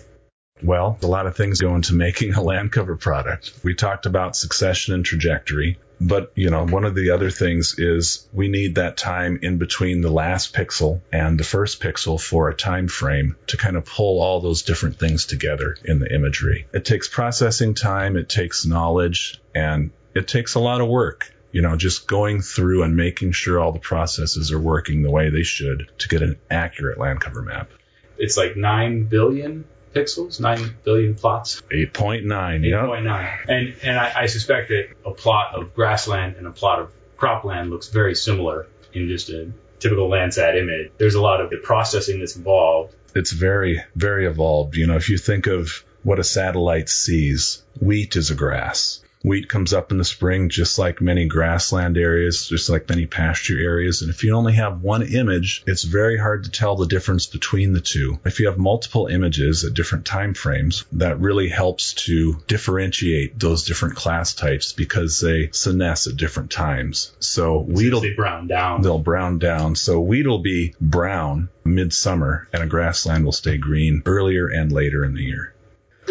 Well, 0.62 0.98
a 1.02 1.08
lot 1.08 1.26
of 1.26 1.36
things 1.36 1.62
go 1.62 1.76
into 1.76 1.94
making 1.94 2.34
a 2.34 2.42
land 2.42 2.72
cover 2.72 2.98
product. 2.98 3.54
We 3.64 3.76
talked 3.76 4.06
about 4.06 4.36
succession 4.36 4.94
and 4.94 5.06
trajectory. 5.06 5.78
But, 6.01 6.32
you 6.36 6.50
know, 6.50 6.65
one 6.65 6.86
of 6.86 6.96
the 6.96 7.12
other 7.12 7.29
things 7.29 7.75
is 7.77 8.27
we 8.32 8.48
need 8.48 8.75
that 8.75 8.96
time 8.96 9.39
in 9.41 9.58
between 9.58 10.01
the 10.01 10.12
last 10.12 10.53
pixel 10.53 11.01
and 11.12 11.39
the 11.39 11.44
first 11.44 11.82
pixel 11.82 12.20
for 12.20 12.50
a 12.50 12.56
time 12.56 12.88
frame 12.88 13.36
to 13.48 13.58
kind 13.58 13.75
of 13.75 13.86
pull 13.86 14.22
all 14.22 14.39
those 14.39 14.63
different 14.63 14.98
things 14.98 15.25
together 15.25 15.75
in 15.84 16.00
the 16.00 16.13
imagery. 16.13 16.68
It 16.74 16.86
takes 16.86 17.08
processing 17.08 17.74
time, 17.74 18.15
it 18.15 18.29
takes 18.29 18.65
knowledge, 18.65 19.41
and 19.53 19.91
it 20.15 20.27
takes 20.27 20.56
a 20.56 20.60
lot 20.60 20.82
of 20.82 20.88
work. 20.88 21.34
You 21.51 21.63
know, 21.63 21.75
just 21.75 22.08
going 22.08 22.41
through 22.41 22.84
and 22.84 22.96
making 22.96 23.32
sure 23.32 23.60
all 23.60 23.72
the 23.72 23.79
processes 23.79 24.51
are 24.51 24.60
working 24.60 25.01
the 25.01 25.10
way 25.10 25.32
they 25.32 25.44
should 25.44 25.89
to 25.98 26.08
get 26.08 26.22
an 26.22 26.38
accurate 26.50 27.00
land 27.00 27.22
cover 27.22 27.41
map. 27.41 27.72
It's 28.20 28.38
like 28.38 28.56
9 28.56 29.06
billion 29.06 29.65
pixels, 29.93 30.39
9 30.39 30.77
billion 30.84 31.15
plots. 31.15 31.62
8.9, 31.72 32.67
yeah. 32.67 32.77
8.9. 32.77 33.38
And, 33.48 33.75
and 33.84 33.98
I, 33.98 34.22
I 34.22 34.25
suspect 34.27 34.69
that 34.69 34.89
a 35.05 35.12
plot 35.12 35.55
of 35.55 35.74
grassland 35.74 36.36
and 36.38 36.48
a 36.48 36.51
plot 36.51 36.79
of 36.79 36.91
cropland 37.17 37.69
looks 37.69 37.89
very 37.89 38.15
similar 38.15 38.67
in 38.93 39.08
just 39.08 39.29
a 39.29 39.51
typical 39.79 40.10
Landsat 40.10 40.55
image. 40.55 40.91
There's 40.98 41.15
a 41.15 41.22
lot 41.22 41.41
of 41.41 41.50
the 41.50 41.58
processing 41.58 42.19
that's 42.19 42.36
involved. 42.36 42.96
It's 43.15 43.31
very, 43.31 43.84
very 43.96 44.27
evolved. 44.27 44.75
You 44.75 44.88
know, 44.88 44.96
if 44.96 45.10
you 45.10 45.17
think 45.17 45.48
of 45.48 45.84
what 46.03 46.19
a 46.19 46.24
satellite 46.24 46.89
sees, 46.89 47.63
wheat 47.79 48.15
is 48.15 48.31
a 48.31 48.36
grass. 48.36 49.01
Wheat 49.22 49.50
comes 49.50 49.74
up 49.74 49.92
in 49.92 49.98
the 49.98 50.06
spring, 50.06 50.48
just 50.48 50.80
like 50.80 51.02
many 51.02 51.28
grassland 51.28 51.98
areas, 51.98 52.48
just 52.48 52.70
like 52.70 52.88
many 52.88 53.06
pasture 53.06 53.60
areas. 53.60 54.02
And 54.02 54.10
if 54.10 54.24
you 54.24 54.34
only 54.34 54.54
have 54.54 54.82
one 54.82 55.04
image, 55.04 55.62
it's 55.68 55.84
very 55.84 56.18
hard 56.18 56.46
to 56.46 56.52
tell 56.52 56.78
the 56.78 56.88
difference 56.88 57.26
between 57.26 57.74
the 57.74 57.82
two. 57.82 58.20
If 58.24 58.40
you 58.40 58.48
have 58.48 58.58
multiple 58.58 59.08
images 59.08 59.66
at 59.66 59.74
different 59.74 60.06
time 60.06 60.34
frames, 60.34 60.86
that 60.94 61.20
really 61.20 61.50
helps 61.50 61.94
to 62.06 62.38
differentiate 62.48 63.38
those 63.38 63.66
different 63.66 63.96
class 63.96 64.34
types 64.34 64.72
because 64.72 65.20
they 65.20 65.48
senesce 65.48 66.08
at 66.10 66.16
different 66.16 66.50
times. 66.50 67.12
So 67.20 67.60
wheat 67.60 67.92
will 67.92 68.00
They 68.00 68.14
brown 68.14 68.48
down. 68.48 68.84
they'll 68.84 69.00
brown 69.00 69.38
down. 69.40 69.76
So 69.76 70.00
wheat 70.00 70.28
will 70.28 70.40
be 70.40 70.76
brown 70.80 71.50
midsummer, 71.66 72.48
and 72.54 72.64
a 72.64 72.68
grassland 72.68 73.26
will 73.26 73.34
stay 73.34 73.58
green 73.58 74.02
earlier 74.06 74.48
and 74.48 74.72
later 74.72 75.04
in 75.04 75.14
the 75.14 75.24
year. 75.24 75.54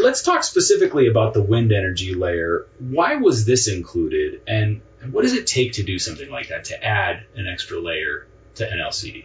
Let's 0.01 0.23
talk 0.23 0.45
specifically 0.45 1.09
about 1.09 1.35
the 1.35 1.43
wind 1.43 1.73
energy 1.73 2.15
layer. 2.15 2.67
Why 2.79 3.17
was 3.17 3.45
this 3.45 3.69
included, 3.69 4.41
and 4.47 4.81
what 5.11 5.23
does 5.23 5.35
it 5.35 5.47
take 5.47 5.73
to 5.73 5.83
do 5.83 5.99
something 5.99 6.31
like 6.31 6.49
that, 6.49 6.65
to 6.67 6.85
add 6.85 7.25
an 7.35 7.47
extra 7.47 7.81
layer 7.81 8.27
to 8.57 8.65
NLCD? 8.65 9.25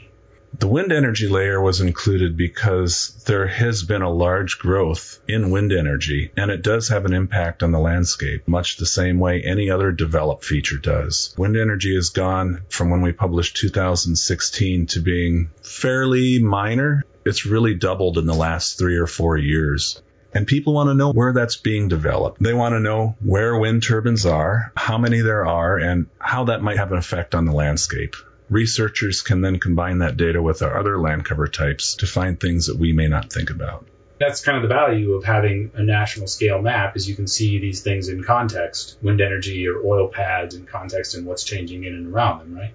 The 0.60 0.68
wind 0.68 0.92
energy 0.92 1.28
layer 1.28 1.62
was 1.62 1.82
included 1.82 2.38
because 2.38 3.24
there 3.26 3.48
has 3.48 3.84
been 3.84 4.02
a 4.02 4.12
large 4.12 4.60
growth 4.60 5.20
in 5.28 5.52
wind 5.52 5.72
energy, 5.72 6.32
and 6.38 6.52
it 6.52 6.62
does 6.62 6.90
have 6.90 7.06
an 7.06 7.14
impact 7.14 7.64
on 7.64 7.72
the 7.72 7.80
landscape, 7.80 8.48
much 8.48 8.78
the 8.78 8.86
same 8.86 9.20
way 9.20 9.42
any 9.42 9.70
other 9.70 9.92
developed 9.92 10.46
feature 10.46 10.78
does. 10.78 11.34
Wind 11.38 11.58
energy 11.58 11.96
has 11.96 12.10
gone 12.10 12.62
from 12.70 12.90
when 12.90 13.02
we 13.02 13.12
published 13.12 13.58
2016 13.58 14.88
to 14.88 15.00
being 15.00 15.50
fairly 15.64 16.40
minor. 16.40 17.04
It's 17.26 17.46
really 17.46 17.74
doubled 17.74 18.18
in 18.18 18.26
the 18.26 18.34
last 18.34 18.78
three 18.78 18.98
or 18.98 19.08
four 19.08 19.38
years. 19.38 20.02
And 20.36 20.48
people 20.48 20.74
want 20.74 20.90
to 20.90 20.96
know 20.96 21.12
where 21.12 21.32
that's 21.32 21.58
being 21.58 21.90
developed. 21.90 22.42
They 22.42 22.54
want 22.54 22.74
to 22.74 22.80
know 22.80 23.16
where 23.20 23.58
wind 23.58 23.84
turbines 23.84 24.26
are, 24.26 24.72
how 24.76 24.98
many 24.98 25.22
there 25.22 25.46
are, 25.46 25.78
and 25.78 26.08
how 26.18 26.46
that 26.46 26.64
might 26.64 26.78
have 26.78 26.92
an 26.92 26.98
effect 26.98 27.36
on 27.36 27.46
the 27.46 27.52
landscape. 27.52 28.16
Researchers 28.50 29.22
can 29.22 29.42
then 29.42 29.60
combine 29.60 30.00
that 30.00 30.18
data 30.18 30.42
with 30.42 30.62
our 30.64 30.78
other 30.80 31.00
land 31.00 31.26
cover 31.26 31.48
types 31.48 31.96
to 31.96 32.08
find 32.08 32.40
things 32.40 32.68
that 32.68 32.78
we 32.78 32.94
may 32.94 33.08
not 33.08 33.32
think 33.32 33.52
about. 33.52 33.86
That's 34.20 34.42
kind 34.42 34.58
of 34.58 34.64
the 34.64 34.74
value 34.74 35.14
of 35.14 35.24
having 35.24 35.72
a 35.76 35.84
national 35.84 36.28
scale 36.28 36.62
map 36.62 36.96
is 36.96 37.10
you 37.10 37.16
can 37.16 37.28
see 37.28 37.60
these 37.60 37.82
things 37.82 38.10
in 38.10 38.24
context, 38.24 38.98
wind 39.02 39.22
energy 39.22 39.68
or 39.68 39.86
oil 39.86 40.08
pads 40.08 40.56
in 40.56 40.66
context 40.66 41.16
and 41.16 41.26
what's 41.26 41.44
changing 41.44 41.84
in 41.84 41.94
and 41.94 42.14
around 42.14 42.40
them, 42.40 42.56
right? 42.56 42.74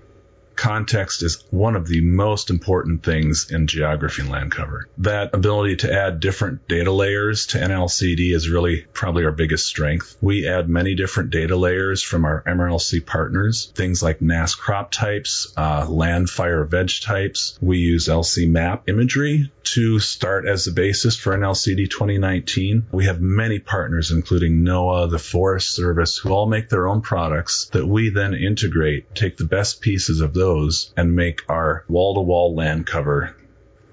Context 0.59 1.23
is 1.23 1.45
one 1.51 1.77
of 1.77 1.87
the 1.87 2.01
most 2.01 2.51
important 2.51 3.05
things 3.05 3.49
in 3.49 3.69
geography 3.69 4.23
and 4.23 4.31
land 4.31 4.51
cover. 4.51 4.89
That 4.99 5.33
ability 5.33 5.77
to 5.77 5.93
add 5.93 6.19
different 6.19 6.67
data 6.67 6.91
layers 6.91 7.47
to 7.49 7.59
NLCD 7.59 8.35
is 8.35 8.51
really 8.51 8.85
probably 8.93 9.25
our 9.25 9.31
biggest 9.31 9.67
strength. 9.67 10.17
We 10.21 10.49
add 10.49 10.69
many 10.69 10.97
different 10.97 11.31
data 11.31 11.55
layers 11.55 12.03
from 12.03 12.25
our 12.25 12.43
MRLC 12.43 13.07
partners, 13.07 13.71
things 13.77 14.03
like 14.03 14.21
NASS 14.21 14.57
crop 14.57 14.91
types, 14.91 15.53
uh, 15.57 15.87
land 15.89 16.29
fire 16.29 16.65
veg 16.65 16.91
types. 17.03 17.57
We 17.63 17.79
use 17.79 18.09
LCMAP 18.09 18.89
imagery 18.89 19.53
to 19.63 20.01
start 20.01 20.49
as 20.49 20.65
the 20.65 20.73
basis 20.73 21.17
for 21.17 21.37
NLCD 21.37 21.89
2019. 21.89 22.89
We 22.91 23.05
have 23.05 23.21
many 23.21 23.61
partners, 23.61 24.11
including 24.11 24.65
NOAA, 24.65 25.09
the 25.09 25.19
Forest 25.21 25.73
Service, 25.73 26.17
who 26.17 26.31
all 26.31 26.47
make 26.47 26.69
their 26.69 26.89
own 26.89 27.03
products 27.03 27.69
that 27.73 27.87
we 27.87 28.11
then 28.11 28.35
integrate, 28.35 29.15
take 29.15 29.37
the 29.37 29.45
best 29.45 29.81
pieces 29.81 30.21
of 30.21 30.35
those 30.35 30.48
and 30.97 31.15
make 31.15 31.43
our 31.49 31.85
wall 31.89 32.15
to 32.15 32.21
wall 32.21 32.55
land 32.55 32.87
cover. 32.87 33.37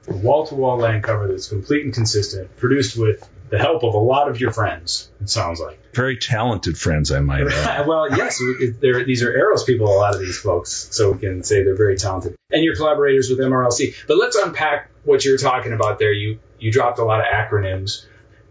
Wall 0.07 0.45
to 0.47 0.55
wall 0.55 0.77
land 0.77 1.03
cover 1.03 1.27
that's 1.27 1.49
complete 1.49 1.83
and 1.83 1.93
consistent, 1.93 2.55
produced 2.57 2.97
with 2.97 3.27
the 3.49 3.57
help 3.57 3.83
of 3.83 3.93
a 3.93 3.99
lot 3.99 4.29
of 4.29 4.39
your 4.39 4.51
friends, 4.51 5.09
it 5.21 5.29
sounds 5.29 5.59
like. 5.59 5.79
Very 5.93 6.17
talented 6.17 6.77
friends, 6.77 7.11
I 7.11 7.19
might 7.19 7.47
add. 7.47 7.87
well, 7.87 8.09
yes, 8.09 8.39
they're, 8.81 9.03
these 9.03 9.23
are 9.23 9.31
EROS 9.31 9.63
people, 9.63 9.87
a 9.87 9.97
lot 9.97 10.15
of 10.15 10.19
these 10.19 10.37
folks, 10.37 10.89
so 10.91 11.11
we 11.11 11.19
can 11.19 11.43
say 11.43 11.63
they're 11.63 11.75
very 11.75 11.97
talented. 11.97 12.35
And 12.51 12.63
your 12.63 12.75
collaborators 12.75 13.29
with 13.29 13.39
MRLC. 13.39 13.95
But 14.07 14.17
let's 14.17 14.35
unpack 14.35 14.89
what 15.03 15.23
you're 15.23 15.37
talking 15.37 15.73
about 15.73 15.99
there. 15.99 16.11
You, 16.11 16.39
you 16.59 16.71
dropped 16.71 16.99
a 16.99 17.05
lot 17.05 17.19
of 17.19 17.27
acronyms. 17.27 18.05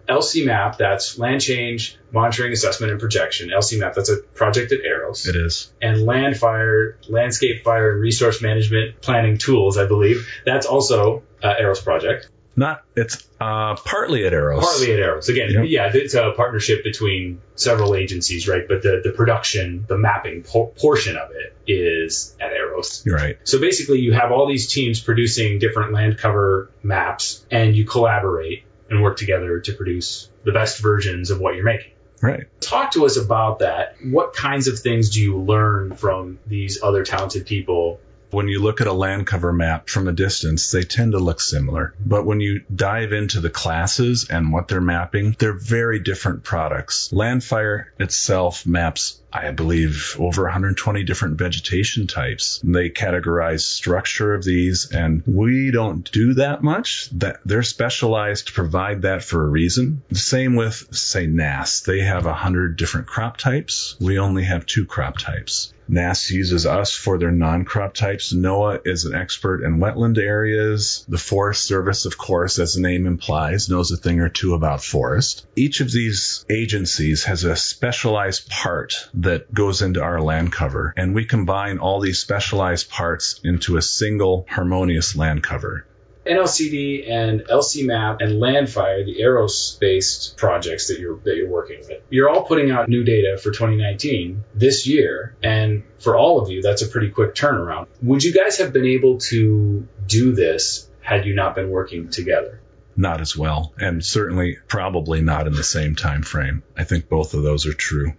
LCMAP, 0.08 0.76
that's 0.76 1.18
Land 1.18 1.40
Change 1.40 1.98
Monitoring, 2.12 2.52
Assessment, 2.52 2.92
and 2.92 3.00
Projection. 3.00 3.50
LCMAP, 3.50 3.94
that's 3.94 4.10
a 4.10 4.18
project 4.18 4.72
at 4.72 4.80
EROS. 4.80 5.26
It 5.26 5.36
is. 5.36 5.72
And 5.80 6.04
Land 6.04 6.36
Fire, 6.36 6.98
Landscape 7.08 7.64
Fire, 7.64 7.92
and 7.92 8.00
Resource 8.00 8.42
Management 8.42 9.00
Planning 9.00 9.38
Tools, 9.38 9.78
I 9.78 9.86
believe. 9.86 10.28
That's 10.44 10.66
also 10.66 11.22
uh, 11.42 11.54
EROS 11.58 11.80
project. 11.80 12.28
Not, 12.56 12.82
it's 12.94 13.26
uh, 13.40 13.74
partly 13.74 14.26
at 14.26 14.32
EROS. 14.32 14.64
Partly 14.64 14.92
at 14.92 15.00
EROS. 15.00 15.28
Again, 15.28 15.50
yep. 15.50 15.64
yeah, 15.66 15.90
it's 15.92 16.14
a 16.14 16.32
partnership 16.36 16.84
between 16.84 17.40
several 17.56 17.96
agencies, 17.96 18.46
right? 18.46 18.66
But 18.66 18.82
the, 18.82 19.00
the 19.02 19.10
production, 19.10 19.84
the 19.88 19.98
mapping 19.98 20.44
por- 20.44 20.70
portion 20.70 21.16
of 21.16 21.30
it 21.32 21.56
is 21.66 22.36
at 22.40 22.52
EROS. 22.52 23.04
You're 23.04 23.16
right. 23.16 23.38
So 23.44 23.60
basically, 23.60 24.00
you 24.00 24.12
have 24.12 24.30
all 24.30 24.46
these 24.46 24.72
teams 24.72 25.00
producing 25.00 25.58
different 25.58 25.92
land 25.92 26.18
cover 26.18 26.70
maps, 26.82 27.44
and 27.50 27.74
you 27.74 27.84
collaborate 27.86 28.64
and 28.94 29.02
work 29.02 29.16
together 29.16 29.60
to 29.60 29.72
produce 29.72 30.30
the 30.44 30.52
best 30.52 30.80
versions 30.80 31.30
of 31.30 31.40
what 31.40 31.54
you're 31.54 31.64
making. 31.64 31.92
Right. 32.22 32.46
Talk 32.60 32.92
to 32.92 33.04
us 33.04 33.18
about 33.18 33.58
that. 33.58 33.96
What 34.02 34.32
kinds 34.32 34.68
of 34.68 34.78
things 34.78 35.10
do 35.10 35.20
you 35.20 35.38
learn 35.38 35.96
from 35.96 36.38
these 36.46 36.82
other 36.82 37.04
talented 37.04 37.46
people? 37.46 38.00
When 38.30 38.48
you 38.48 38.62
look 38.62 38.80
at 38.80 38.86
a 38.86 38.92
land 38.92 39.26
cover 39.26 39.52
map 39.52 39.88
from 39.88 40.08
a 40.08 40.12
distance, 40.12 40.70
they 40.70 40.82
tend 40.82 41.12
to 41.12 41.18
look 41.18 41.40
similar. 41.40 41.94
But 42.04 42.24
when 42.24 42.40
you 42.40 42.62
dive 42.74 43.12
into 43.12 43.40
the 43.40 43.50
classes 43.50 44.26
and 44.30 44.52
what 44.52 44.68
they're 44.68 44.80
mapping, 44.80 45.36
they're 45.38 45.52
very 45.52 46.00
different 46.00 46.42
products. 46.42 47.10
Landfire 47.12 47.86
itself 47.98 48.66
maps 48.66 49.20
I 49.34 49.50
believe, 49.50 50.14
over 50.16 50.44
120 50.44 51.02
different 51.02 51.38
vegetation 51.38 52.06
types. 52.06 52.60
They 52.62 52.88
categorize 52.88 53.62
structure 53.62 54.32
of 54.32 54.44
these, 54.44 54.92
and 54.92 55.24
we 55.26 55.72
don't 55.72 56.10
do 56.12 56.34
that 56.34 56.62
much. 56.62 57.10
That 57.10 57.40
they're 57.44 57.64
specialized 57.64 58.46
to 58.46 58.52
provide 58.52 59.02
that 59.02 59.24
for 59.24 59.44
a 59.44 59.48
reason. 59.48 60.02
The 60.08 60.18
same 60.18 60.54
with, 60.54 60.94
say, 60.94 61.26
NASS. 61.26 61.80
They 61.80 62.00
have 62.00 62.26
100 62.26 62.76
different 62.76 63.08
crop 63.08 63.36
types. 63.36 63.96
We 64.00 64.20
only 64.20 64.44
have 64.44 64.66
two 64.66 64.86
crop 64.86 65.18
types. 65.18 65.74
NASS 65.88 66.30
uses 66.30 66.64
us 66.64 66.92
for 66.92 67.18
their 67.18 67.30
non-crop 67.30 67.94
types. 67.94 68.32
NOAA 68.32 68.86
is 68.86 69.04
an 69.04 69.14
expert 69.14 69.62
in 69.62 69.78
wetland 69.78 70.18
areas. 70.18 71.04
The 71.08 71.18
Forest 71.18 71.64
Service, 71.66 72.06
of 72.06 72.16
course, 72.16 72.58
as 72.58 72.74
the 72.74 72.80
name 72.80 73.06
implies, 73.06 73.68
knows 73.68 73.90
a 73.90 73.96
thing 73.96 74.20
or 74.20 74.28
two 74.28 74.54
about 74.54 74.82
forest. 74.82 75.46
Each 75.56 75.80
of 75.80 75.90
these 75.90 76.44
agencies 76.48 77.24
has 77.24 77.44
a 77.44 77.56
specialized 77.56 78.48
part 78.48 79.08
that 79.24 79.52
goes 79.52 79.82
into 79.82 80.02
our 80.02 80.20
land 80.20 80.52
cover, 80.52 80.94
and 80.96 81.14
we 81.14 81.24
combine 81.24 81.78
all 81.78 82.00
these 82.00 82.18
specialized 82.18 82.88
parts 82.88 83.40
into 83.44 83.76
a 83.76 83.82
single 83.82 84.46
harmonious 84.48 85.16
land 85.16 85.42
cover. 85.42 85.86
NLCD 86.26 87.10
and 87.10 87.42
LCMAP 87.42 88.22
and 88.22 88.40
Landfire, 88.40 89.04
the 89.04 89.20
EROS-based 89.20 90.36
projects 90.38 90.88
that 90.88 90.98
you're 90.98 91.18
that 91.18 91.36
you're 91.36 91.50
working 91.50 91.80
with, 91.80 92.02
you're 92.08 92.30
all 92.30 92.44
putting 92.44 92.70
out 92.70 92.88
new 92.88 93.04
data 93.04 93.36
for 93.36 93.50
2019 93.50 94.42
this 94.54 94.86
year, 94.86 95.36
and 95.42 95.82
for 95.98 96.16
all 96.16 96.40
of 96.40 96.50
you, 96.50 96.62
that's 96.62 96.82
a 96.82 96.88
pretty 96.88 97.10
quick 97.10 97.34
turnaround. 97.34 97.88
Would 98.02 98.24
you 98.24 98.32
guys 98.32 98.58
have 98.58 98.72
been 98.72 98.86
able 98.86 99.18
to 99.18 99.86
do 100.06 100.32
this 100.32 100.88
had 101.02 101.26
you 101.26 101.34
not 101.34 101.54
been 101.54 101.68
working 101.68 102.08
together? 102.08 102.60
Not 102.96 103.20
as 103.20 103.36
well, 103.36 103.74
and 103.76 104.02
certainly 104.04 104.56
probably 104.68 105.20
not 105.20 105.46
in 105.46 105.52
the 105.52 105.64
same 105.64 105.94
time 105.94 106.22
frame. 106.22 106.62
I 106.76 106.84
think 106.84 107.08
both 107.08 107.34
of 107.34 107.42
those 107.42 107.66
are 107.66 107.74
true. 107.74 108.14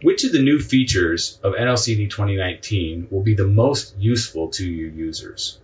Which 0.00 0.22
of 0.22 0.30
the 0.30 0.42
new 0.42 0.60
features 0.60 1.40
of 1.42 1.54
NLCD 1.54 2.08
2019 2.08 3.08
will 3.10 3.24
be 3.24 3.34
the 3.34 3.48
most 3.48 3.96
useful 3.98 4.48
to 4.50 4.64
your 4.64 4.90
users? 4.90 5.58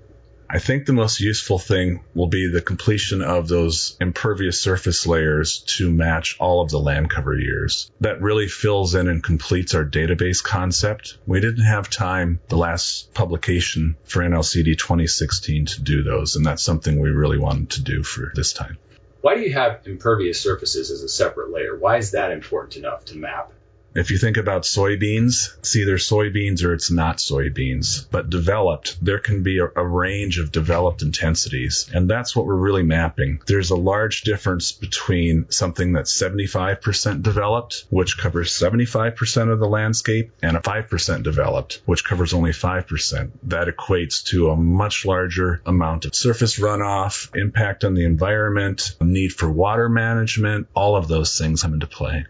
I 0.50 0.58
think 0.58 0.86
the 0.86 0.92
most 0.92 1.20
useful 1.20 1.60
thing 1.60 2.02
will 2.14 2.26
be 2.26 2.48
the 2.48 2.60
completion 2.60 3.22
of 3.22 3.46
those 3.46 3.96
impervious 4.00 4.60
surface 4.60 5.06
layers 5.06 5.60
to 5.78 5.88
match 5.88 6.36
all 6.40 6.62
of 6.62 6.70
the 6.70 6.80
land 6.80 7.10
cover 7.10 7.38
years. 7.38 7.92
That 8.00 8.22
really 8.22 8.48
fills 8.48 8.96
in 8.96 9.06
and 9.06 9.22
completes 9.22 9.72
our 9.72 9.84
database 9.84 10.42
concept. 10.42 11.16
We 11.26 11.40
didn't 11.40 11.64
have 11.64 11.88
time 11.88 12.40
the 12.48 12.56
last 12.56 13.14
publication 13.14 13.96
for 14.02 14.20
NLCD 14.20 14.76
2016 14.76 15.66
to 15.66 15.82
do 15.82 16.02
those, 16.02 16.34
and 16.34 16.44
that's 16.44 16.62
something 16.62 16.98
we 16.98 17.10
really 17.10 17.38
wanted 17.38 17.70
to 17.70 17.82
do 17.82 18.02
for 18.02 18.32
this 18.34 18.52
time. 18.52 18.78
Why 19.20 19.36
do 19.36 19.42
you 19.42 19.52
have 19.52 19.86
impervious 19.86 20.40
surfaces 20.40 20.90
as 20.90 21.02
a 21.02 21.08
separate 21.08 21.52
layer? 21.52 21.78
Why 21.78 21.98
is 21.98 22.10
that 22.10 22.32
important 22.32 22.76
enough 22.76 23.04
to 23.06 23.16
map 23.16 23.52
If 23.94 24.10
you 24.10 24.18
think 24.18 24.36
about 24.36 24.62
soybeans, 24.62 25.56
it's 25.58 25.76
either 25.76 25.98
soybeans 25.98 26.64
or 26.64 26.74
it's 26.74 26.90
not 26.90 27.18
soybeans. 27.18 28.06
But 28.10 28.28
developed, 28.28 28.96
there 29.00 29.20
can 29.20 29.44
be 29.44 29.58
a, 29.58 29.68
a 29.76 29.86
range 29.86 30.40
of 30.40 30.50
developed 30.50 31.02
intensities. 31.02 31.88
And 31.94 32.10
that's 32.10 32.34
what 32.34 32.44
we're 32.44 32.56
really 32.56 32.82
mapping. 32.82 33.40
There's 33.46 33.70
a 33.70 33.76
large 33.76 34.22
difference 34.22 34.72
between 34.72 35.48
something 35.48 35.92
that's 35.92 36.12
75% 36.20 37.22
developed, 37.22 37.84
which 37.88 38.18
covers 38.18 38.50
75% 38.50 39.52
of 39.52 39.60
the 39.60 39.68
landscape, 39.68 40.32
and 40.42 40.56
a 40.56 40.60
5% 40.60 41.22
developed, 41.22 41.80
which 41.84 42.04
covers 42.04 42.34
only 42.34 42.50
5%. 42.50 43.30
That 43.44 43.68
equates 43.68 44.24
to 44.24 44.50
a 44.50 44.56
much 44.56 45.04
larger 45.04 45.62
amount 45.66 46.04
of 46.04 46.16
surface 46.16 46.58
runoff, 46.58 47.34
impact 47.36 47.84
on 47.84 47.94
the 47.94 48.04
environment, 48.04 48.96
need 49.00 49.32
for 49.32 49.48
water 49.48 49.88
management, 49.88 50.66
all 50.74 50.96
of 50.96 51.06
those 51.06 51.38
things 51.38 51.62
come 51.62 51.74
into 51.74 51.86
play. 51.86 52.26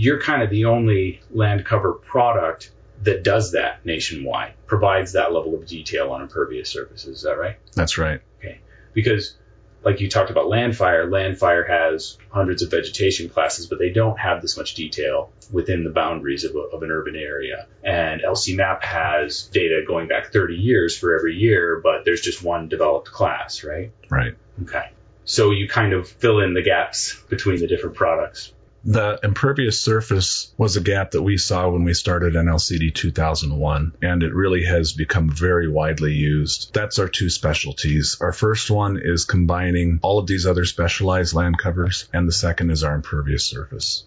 You're 0.00 0.20
kind 0.20 0.42
of 0.42 0.50
the 0.50 0.66
only 0.66 1.20
land 1.32 1.64
cover 1.64 1.92
product 1.92 2.70
that 3.02 3.24
does 3.24 3.52
that 3.52 3.84
nationwide, 3.84 4.54
provides 4.66 5.12
that 5.12 5.32
level 5.32 5.54
of 5.54 5.66
detail 5.66 6.10
on 6.12 6.22
impervious 6.22 6.70
surfaces. 6.70 7.16
Is 7.16 7.22
that 7.22 7.36
right? 7.36 7.56
That's 7.74 7.98
right. 7.98 8.20
Okay. 8.38 8.60
Because 8.94 9.34
like 9.82 10.00
you 10.00 10.08
talked 10.08 10.30
about 10.30 10.48
land 10.48 10.76
fire, 10.76 11.10
land 11.10 11.38
fire 11.38 11.64
has 11.64 12.16
hundreds 12.30 12.62
of 12.62 12.70
vegetation 12.70 13.28
classes, 13.28 13.66
but 13.66 13.80
they 13.80 13.90
don't 13.90 14.18
have 14.20 14.40
this 14.40 14.56
much 14.56 14.74
detail 14.74 15.32
within 15.50 15.82
the 15.82 15.90
boundaries 15.90 16.44
of, 16.44 16.54
a, 16.54 16.58
of 16.58 16.82
an 16.84 16.92
urban 16.92 17.16
area. 17.16 17.66
And 17.82 18.20
LCMAP 18.20 18.84
has 18.84 19.48
data 19.52 19.82
going 19.86 20.06
back 20.06 20.32
30 20.32 20.54
years 20.54 20.96
for 20.96 21.16
every 21.16 21.34
year, 21.34 21.80
but 21.82 22.04
there's 22.04 22.20
just 22.20 22.40
one 22.40 22.68
developed 22.68 23.10
class, 23.10 23.64
right? 23.64 23.90
Right. 24.08 24.34
Okay. 24.62 24.90
So 25.24 25.50
you 25.50 25.68
kind 25.68 25.92
of 25.92 26.08
fill 26.08 26.38
in 26.38 26.54
the 26.54 26.62
gaps 26.62 27.20
between 27.28 27.58
the 27.58 27.66
different 27.66 27.96
products 27.96 28.52
the 28.84 29.18
impervious 29.22 29.80
surface 29.80 30.52
was 30.56 30.76
a 30.76 30.80
gap 30.80 31.10
that 31.10 31.22
we 31.22 31.36
saw 31.36 31.68
when 31.68 31.84
we 31.84 31.94
started 31.94 32.34
NLCD 32.34 32.94
2001, 32.94 33.94
and 34.02 34.22
it 34.22 34.32
really 34.32 34.64
has 34.64 34.92
become 34.92 35.30
very 35.30 35.68
widely 35.68 36.12
used. 36.12 36.72
That's 36.72 36.98
our 36.98 37.08
two 37.08 37.28
specialties. 37.28 38.16
Our 38.20 38.32
first 38.32 38.70
one 38.70 39.00
is 39.02 39.24
combining 39.24 39.98
all 40.02 40.18
of 40.18 40.26
these 40.26 40.46
other 40.46 40.64
specialized 40.64 41.34
land 41.34 41.58
covers, 41.58 42.08
and 42.12 42.28
the 42.28 42.32
second 42.32 42.70
is 42.70 42.84
our 42.84 42.94
impervious 42.94 43.44
surface. 43.44 44.04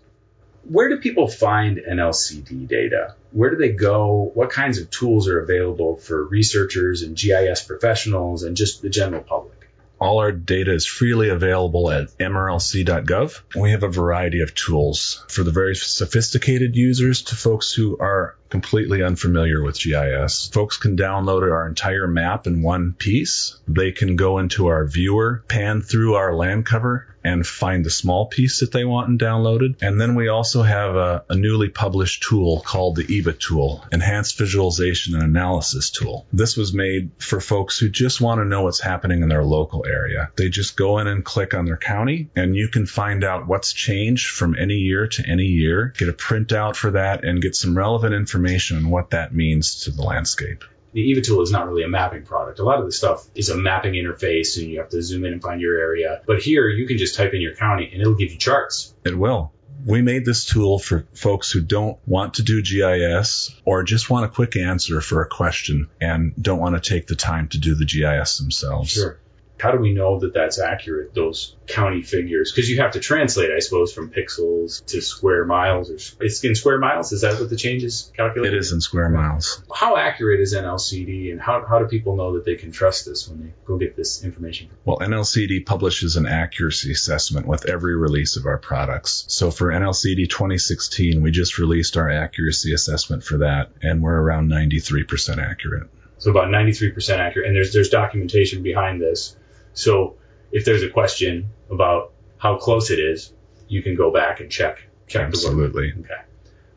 Where 0.63 0.89
do 0.89 0.99
people 0.99 1.27
find 1.27 1.77
NLCD 1.77 2.67
data? 2.67 3.15
Where 3.31 3.49
do 3.49 3.57
they 3.57 3.71
go? 3.71 4.31
What 4.33 4.51
kinds 4.51 4.77
of 4.77 4.89
tools 4.89 5.27
are 5.27 5.39
available 5.39 5.97
for 5.97 6.23
researchers 6.23 7.01
and 7.01 7.17
GIS 7.17 7.63
professionals 7.63 8.43
and 8.43 8.55
just 8.55 8.81
the 8.81 8.89
general 8.89 9.23
public? 9.23 9.60
All 10.01 10.17
our 10.17 10.31
data 10.31 10.73
is 10.73 10.87
freely 10.87 11.29
available 11.29 11.91
at 11.91 12.07
mrlc.gov. 12.17 13.41
We 13.55 13.69
have 13.69 13.83
a 13.83 13.87
variety 13.87 14.41
of 14.41 14.55
tools 14.55 15.23
for 15.29 15.43
the 15.43 15.51
very 15.51 15.75
sophisticated 15.75 16.75
users 16.75 17.21
to 17.21 17.35
folks 17.35 17.71
who 17.71 17.99
are 17.99 18.35
completely 18.49 19.03
unfamiliar 19.03 19.61
with 19.61 19.79
GIS. 19.79 20.49
Folks 20.51 20.77
can 20.77 20.97
download 20.97 21.43
our 21.43 21.67
entire 21.67 22.07
map 22.07 22.47
in 22.47 22.63
one 22.63 22.93
piece. 22.93 23.59
They 23.67 23.91
can 23.91 24.15
go 24.15 24.39
into 24.39 24.67
our 24.67 24.87
viewer, 24.87 25.43
pan 25.47 25.83
through 25.83 26.15
our 26.15 26.33
land 26.33 26.65
cover, 26.65 27.10
and 27.23 27.45
find 27.45 27.85
the 27.85 27.89
small 27.89 28.27
piece 28.27 28.59
that 28.59 28.71
they 28.71 28.85
want 28.85 29.09
and 29.09 29.19
downloaded. 29.19 29.81
And 29.81 29.99
then 29.99 30.15
we 30.15 30.27
also 30.27 30.63
have 30.63 30.95
a, 30.95 31.23
a, 31.29 31.35
newly 31.35 31.69
published 31.69 32.23
tool 32.23 32.61
called 32.61 32.95
the 32.95 33.11
EVA 33.13 33.33
tool, 33.33 33.83
Enhanced 33.91 34.37
Visualization 34.37 35.15
and 35.15 35.23
Analysis 35.23 35.89
tool. 35.89 36.27
This 36.31 36.55
was 36.55 36.73
made 36.73 37.11
for 37.17 37.41
folks 37.41 37.79
who 37.79 37.89
just 37.89 38.21
want 38.21 38.39
to 38.39 38.45
know 38.45 38.63
what's 38.63 38.79
happening 38.79 39.23
in 39.23 39.29
their 39.29 39.43
local 39.43 39.85
area. 39.87 40.31
They 40.35 40.49
just 40.49 40.77
go 40.77 40.99
in 40.99 41.07
and 41.07 41.25
click 41.25 41.53
on 41.53 41.65
their 41.65 41.77
county, 41.77 42.29
and 42.35 42.55
you 42.55 42.67
can 42.67 42.85
find 42.85 43.23
out 43.23 43.47
what's 43.47 43.73
changed 43.73 44.29
from 44.29 44.55
any 44.57 44.75
year 44.75 45.07
to 45.07 45.27
any 45.27 45.45
year, 45.45 45.93
get 45.97 46.09
a 46.09 46.13
printout 46.13 46.75
for 46.75 46.91
that, 46.91 47.23
and 47.23 47.41
get 47.41 47.55
some 47.55 47.77
relevant 47.77 48.13
information 48.13 48.77
on 48.77 48.89
what 48.89 49.11
that 49.11 49.33
means 49.33 49.83
to 49.83 49.91
the 49.91 50.03
landscape. 50.03 50.63
The 50.93 51.01
EVA 51.01 51.21
tool 51.21 51.41
is 51.41 51.51
not 51.51 51.67
really 51.67 51.83
a 51.83 51.87
mapping 51.87 52.23
product. 52.23 52.59
A 52.59 52.63
lot 52.63 52.79
of 52.79 52.85
the 52.85 52.91
stuff 52.91 53.25
is 53.33 53.49
a 53.49 53.57
mapping 53.57 53.93
interface 53.93 54.57
and 54.57 54.69
you 54.69 54.79
have 54.79 54.89
to 54.89 55.01
zoom 55.01 55.25
in 55.25 55.33
and 55.33 55.41
find 55.41 55.61
your 55.61 55.77
area. 55.79 56.21
But 56.25 56.41
here 56.41 56.67
you 56.67 56.87
can 56.87 56.97
just 56.97 57.15
type 57.15 57.33
in 57.33 57.41
your 57.41 57.55
county 57.55 57.89
and 57.91 58.01
it'll 58.01 58.15
give 58.15 58.31
you 58.31 58.37
charts. 58.37 58.93
It 59.05 59.17
will. 59.17 59.53
We 59.85 60.01
made 60.01 60.25
this 60.25 60.45
tool 60.45 60.77
for 60.77 61.07
folks 61.13 61.49
who 61.49 61.61
don't 61.61 61.97
want 62.05 62.35
to 62.35 62.43
do 62.43 62.61
GIS 62.61 63.55
or 63.65 63.83
just 63.83 64.09
want 64.09 64.25
a 64.25 64.29
quick 64.29 64.55
answer 64.55 65.01
for 65.01 65.23
a 65.23 65.27
question 65.27 65.89
and 65.99 66.33
don't 66.39 66.59
want 66.59 66.81
to 66.81 66.87
take 66.87 67.07
the 67.07 67.15
time 67.15 67.47
to 67.49 67.57
do 67.57 67.73
the 67.73 67.85
GIS 67.85 68.37
themselves. 68.37 68.91
Sure 68.91 69.17
how 69.61 69.71
do 69.71 69.77
we 69.77 69.93
know 69.93 70.19
that 70.19 70.33
that's 70.33 70.59
accurate, 70.59 71.13
those 71.13 71.55
county 71.67 72.01
figures? 72.01 72.51
Because 72.51 72.69
you 72.69 72.81
have 72.81 72.91
to 72.93 72.99
translate, 72.99 73.51
I 73.55 73.59
suppose, 73.59 73.93
from 73.93 74.11
pixels 74.11 74.83
to 74.87 75.01
square 75.01 75.45
miles. 75.45 75.91
Or 75.91 76.25
it's 76.25 76.43
in 76.43 76.55
square 76.55 76.79
miles. 76.79 77.11
Is 77.11 77.21
that 77.21 77.39
what 77.39 77.49
the 77.49 77.55
change 77.55 77.83
is 77.83 78.11
calculated? 78.17 78.55
It 78.55 78.59
is 78.59 78.71
in 78.73 78.81
square 78.81 79.09
miles. 79.09 79.63
How 79.73 79.97
accurate 79.97 80.39
is 80.39 80.55
NLCD, 80.55 81.31
and 81.31 81.39
how, 81.39 81.65
how 81.67 81.79
do 81.79 81.85
people 81.85 82.15
know 82.15 82.33
that 82.33 82.45
they 82.45 82.55
can 82.55 82.71
trust 82.71 83.05
this 83.05 83.27
when 83.27 83.41
they 83.41 83.53
go 83.65 83.77
get 83.77 83.95
this 83.95 84.23
information? 84.23 84.69
Well, 84.83 84.97
NLCD 84.97 85.65
publishes 85.65 86.15
an 86.15 86.25
accuracy 86.25 86.91
assessment 86.91 87.47
with 87.47 87.69
every 87.69 87.95
release 87.95 88.37
of 88.37 88.45
our 88.45 88.57
products. 88.57 89.25
So 89.27 89.51
for 89.51 89.67
NLCD 89.67 90.29
2016, 90.29 91.21
we 91.21 91.31
just 91.31 91.59
released 91.59 91.97
our 91.97 92.09
accuracy 92.09 92.73
assessment 92.73 93.23
for 93.23 93.37
that, 93.39 93.69
and 93.81 94.01
we're 94.01 94.19
around 94.19 94.49
93% 94.49 95.37
accurate. 95.37 95.89
So 96.17 96.29
about 96.29 96.49
93% 96.49 97.17
accurate, 97.17 97.47
and 97.47 97.55
there's 97.55 97.73
there's 97.73 97.89
documentation 97.89 98.61
behind 98.61 99.01
this 99.01 99.35
so 99.73 100.17
if 100.51 100.65
there's 100.65 100.83
a 100.83 100.89
question 100.89 101.49
about 101.69 102.13
how 102.37 102.57
close 102.57 102.91
it 102.91 102.99
is, 102.99 103.33
you 103.67 103.81
can 103.81 103.95
go 103.95 104.11
back 104.11 104.39
and 104.39 104.51
check 104.51 104.79
check 105.07 105.27
Absolutely. 105.27 105.93
Okay. 105.99 106.21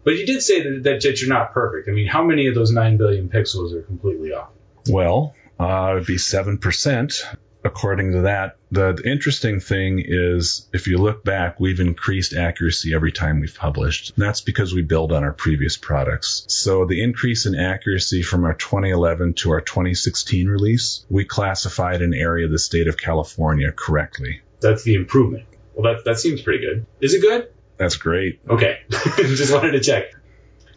But 0.04 0.16
you 0.16 0.26
did 0.26 0.42
say 0.42 0.62
that, 0.62 0.82
that, 0.82 1.02
that 1.02 1.20
you're 1.20 1.30
not 1.30 1.52
perfect. 1.52 1.88
I 1.88 1.92
mean, 1.92 2.06
how 2.06 2.22
many 2.22 2.46
of 2.48 2.54
those 2.54 2.70
9 2.70 2.98
billion 2.98 3.28
pixels 3.28 3.72
are 3.72 3.82
completely 3.82 4.32
off? 4.32 4.50
Well, 4.88 5.34
uh, 5.58 5.92
it 5.92 5.94
would 5.94 6.06
be 6.06 6.16
7% 6.16 7.36
according 7.64 8.12
to 8.12 8.20
that. 8.22 8.56
The, 8.70 8.92
the, 8.92 9.10
interesting 9.10 9.60
thing 9.60 10.02
is, 10.04 10.68
if 10.72 10.86
you 10.86 10.98
look 10.98 11.24
back, 11.24 11.58
we've 11.58 11.80
increased 11.80 12.34
accuracy 12.34 12.94
every 12.94 13.12
time 13.12 13.40
we've 13.40 13.54
published. 13.54 14.12
And 14.16 14.24
that's 14.24 14.42
because 14.42 14.74
we 14.74 14.82
build 14.82 15.12
on 15.12 15.24
our 15.24 15.32
previous 15.32 15.76
products. 15.76 16.44
So 16.48 16.84
the 16.84 17.02
increase 17.02 17.46
in 17.46 17.54
accuracy 17.54 18.22
from 18.22 18.44
our 18.44 18.54
2011 18.54 19.34
to 19.34 19.52
our 19.52 19.60
2016 19.60 20.48
release, 20.48 21.06
we 21.08 21.24
classified 21.24 22.02
an 22.02 22.14
area 22.14 22.46
of 22.46 22.52
the 22.52 22.58
state 22.58 22.86
of 22.86 22.96
California 22.96 23.72
correctly. 23.72 24.42
That's 24.60 24.82
the 24.82 24.94
improvement. 24.94 25.46
Well, 25.74 25.94
that, 25.94 26.04
that 26.04 26.18
seems 26.18 26.42
pretty 26.42 26.64
good. 26.64 26.86
Is 27.00 27.14
it 27.14 27.20
good? 27.20 27.50
That's 27.76 27.96
great. 27.96 28.40
Okay. 28.48 28.80
just 28.90 29.52
wanted 29.52 29.72
to 29.72 29.80
check. 29.80 30.14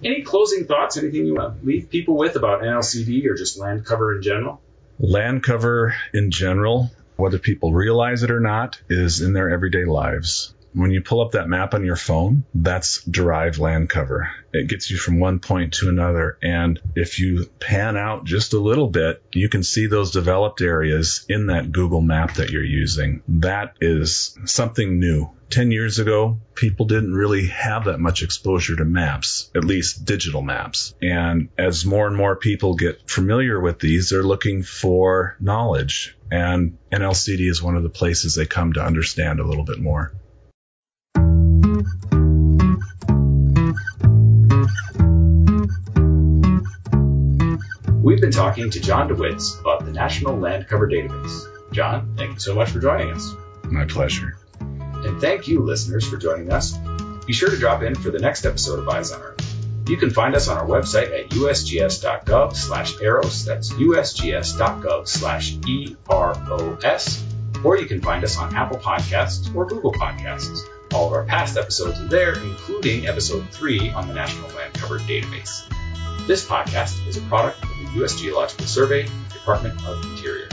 Any 0.04 0.22
closing 0.22 0.66
thoughts? 0.66 0.98
Anything 0.98 1.26
you 1.26 1.36
want 1.36 1.60
to 1.60 1.66
leave 1.66 1.90
people 1.90 2.18
with 2.18 2.36
about 2.36 2.62
NLCD 2.62 3.26
or 3.26 3.36
just 3.36 3.58
land 3.58 3.86
cover 3.86 4.16
in 4.16 4.22
general? 4.22 4.62
Land 5.00 5.44
cover 5.44 5.96
in 6.12 6.32
general, 6.32 6.92
whether 7.18 7.38
people 7.38 7.72
realize 7.72 8.24
it 8.24 8.32
or 8.32 8.40
not, 8.40 8.82
is 8.90 9.22
in 9.22 9.34
their 9.34 9.50
everyday 9.50 9.86
lives. 9.86 10.56
When 10.78 10.92
you 10.92 11.02
pull 11.02 11.22
up 11.22 11.32
that 11.32 11.50
map 11.50 11.74
on 11.74 11.84
your 11.84 11.96
phone, 11.96 12.46
that's 12.54 13.04
derived 13.04 13.58
land 13.58 13.90
cover. 13.90 14.30
It 14.54 14.70
gets 14.70 14.92
you 14.92 14.98
from 14.98 15.20
one 15.20 15.40
point 15.40 15.74
to 15.76 15.90
another. 15.90 16.38
And 16.44 16.80
if 16.96 17.20
you 17.20 17.48
pan 17.60 17.98
out 17.98 18.26
just 18.26 18.54
a 18.54 18.60
little 18.60 18.88
bit, 18.88 19.24
you 19.34 19.50
can 19.50 19.64
see 19.64 19.88
those 19.88 20.12
developed 20.12 20.62
areas 20.62 21.26
in 21.28 21.48
that 21.48 21.72
Google 21.72 22.02
map 22.02 22.36
that 22.36 22.52
you're 22.52 22.64
using. 22.64 23.24
That 23.28 23.74
is 23.82 24.38
something 24.46 25.00
new 25.00 25.32
10 25.50 25.72
years 25.72 26.00
ago, 26.00 26.40
people 26.56 26.86
didn't 26.86 27.14
really 27.14 27.48
have 27.48 27.86
that 27.86 28.00
much 28.00 28.22
exposure 28.22 28.76
to 28.76 28.86
maps, 28.86 29.50
at 29.56 29.64
least 29.64 30.06
digital 30.06 30.42
maps. 30.42 30.94
And 31.02 31.50
as 31.58 31.86
more 31.86 32.08
and 32.08 32.18
more 32.18 32.36
people 32.36 32.76
get 32.76 33.10
familiar 33.10 33.60
with 33.60 33.80
these, 33.80 34.10
they're 34.10 34.24
looking 34.24 34.64
for 34.64 35.38
knowledge. 35.40 36.18
And 36.30 36.78
NLCD 36.92 37.50
is 37.50 37.64
one 37.64 37.78
of 37.78 37.84
the 37.84 37.90
places 37.90 38.36
they 38.36 38.46
come 38.46 38.74
to 38.74 38.84
understand 38.84 39.40
a 39.40 39.48
little 39.48 39.64
bit 39.64 39.80
more. 39.80 40.12
Been 48.28 48.34
talking 48.34 48.70
to 48.70 48.82
John 48.82 49.08
DeWitz 49.08 49.62
about 49.62 49.86
the 49.86 49.92
National 49.94 50.38
Land 50.38 50.68
Cover 50.68 50.86
Database. 50.86 51.72
John, 51.72 52.14
thank 52.18 52.34
you 52.34 52.40
so 52.42 52.56
much 52.56 52.72
for 52.72 52.80
joining 52.80 53.12
us. 53.12 53.34
My 53.64 53.86
pleasure. 53.86 54.38
And 54.60 55.22
thank 55.22 55.48
you, 55.48 55.62
listeners, 55.62 56.06
for 56.06 56.18
joining 56.18 56.52
us. 56.52 56.78
Be 57.26 57.32
sure 57.32 57.50
to 57.50 57.58
drop 57.58 57.84
in 57.84 57.96
for 57.96 58.12
the 58.12 58.20
next 58.20 58.46
episode 58.46 58.80
of 58.80 58.90
Eyes 58.90 59.14
on 59.14 59.22
Earth. 59.22 59.56
You 59.88 59.96
can 59.96 60.10
find 60.10 60.36
us 60.36 60.50
on 60.50 60.58
our 60.58 60.66
website 60.66 61.18
at 61.18 61.30
usgs.gov 61.30 62.54
slash 62.54 63.00
eros. 63.00 63.46
That's 63.46 63.72
usgs.gov 63.72 65.08
slash 65.08 65.56
E-R-O-S. 65.66 67.24
Or 67.64 67.78
you 67.78 67.86
can 67.86 68.02
find 68.02 68.26
us 68.26 68.38
on 68.38 68.54
Apple 68.54 68.80
Podcasts 68.80 69.56
or 69.56 69.66
Google 69.68 69.94
Podcasts. 69.94 70.60
All 70.94 71.08
of 71.08 71.14
our 71.14 71.24
past 71.24 71.56
episodes 71.56 71.98
are 72.02 72.08
there, 72.08 72.34
including 72.34 73.08
episode 73.08 73.50
3 73.52 73.92
on 73.92 74.10
the 74.10 74.14
National 74.14 74.50
Land 74.50 74.74
Cover 74.74 75.00
Database. 75.00 75.64
This 76.28 76.46
podcast 76.46 77.08
is 77.08 77.16
a 77.16 77.22
product 77.22 77.64
of 77.64 77.70
the 77.70 77.92
U.S. 78.00 78.20
Geological 78.20 78.66
Survey, 78.66 79.08
Department 79.32 79.82
of 79.88 80.04
Interior. 80.12 80.50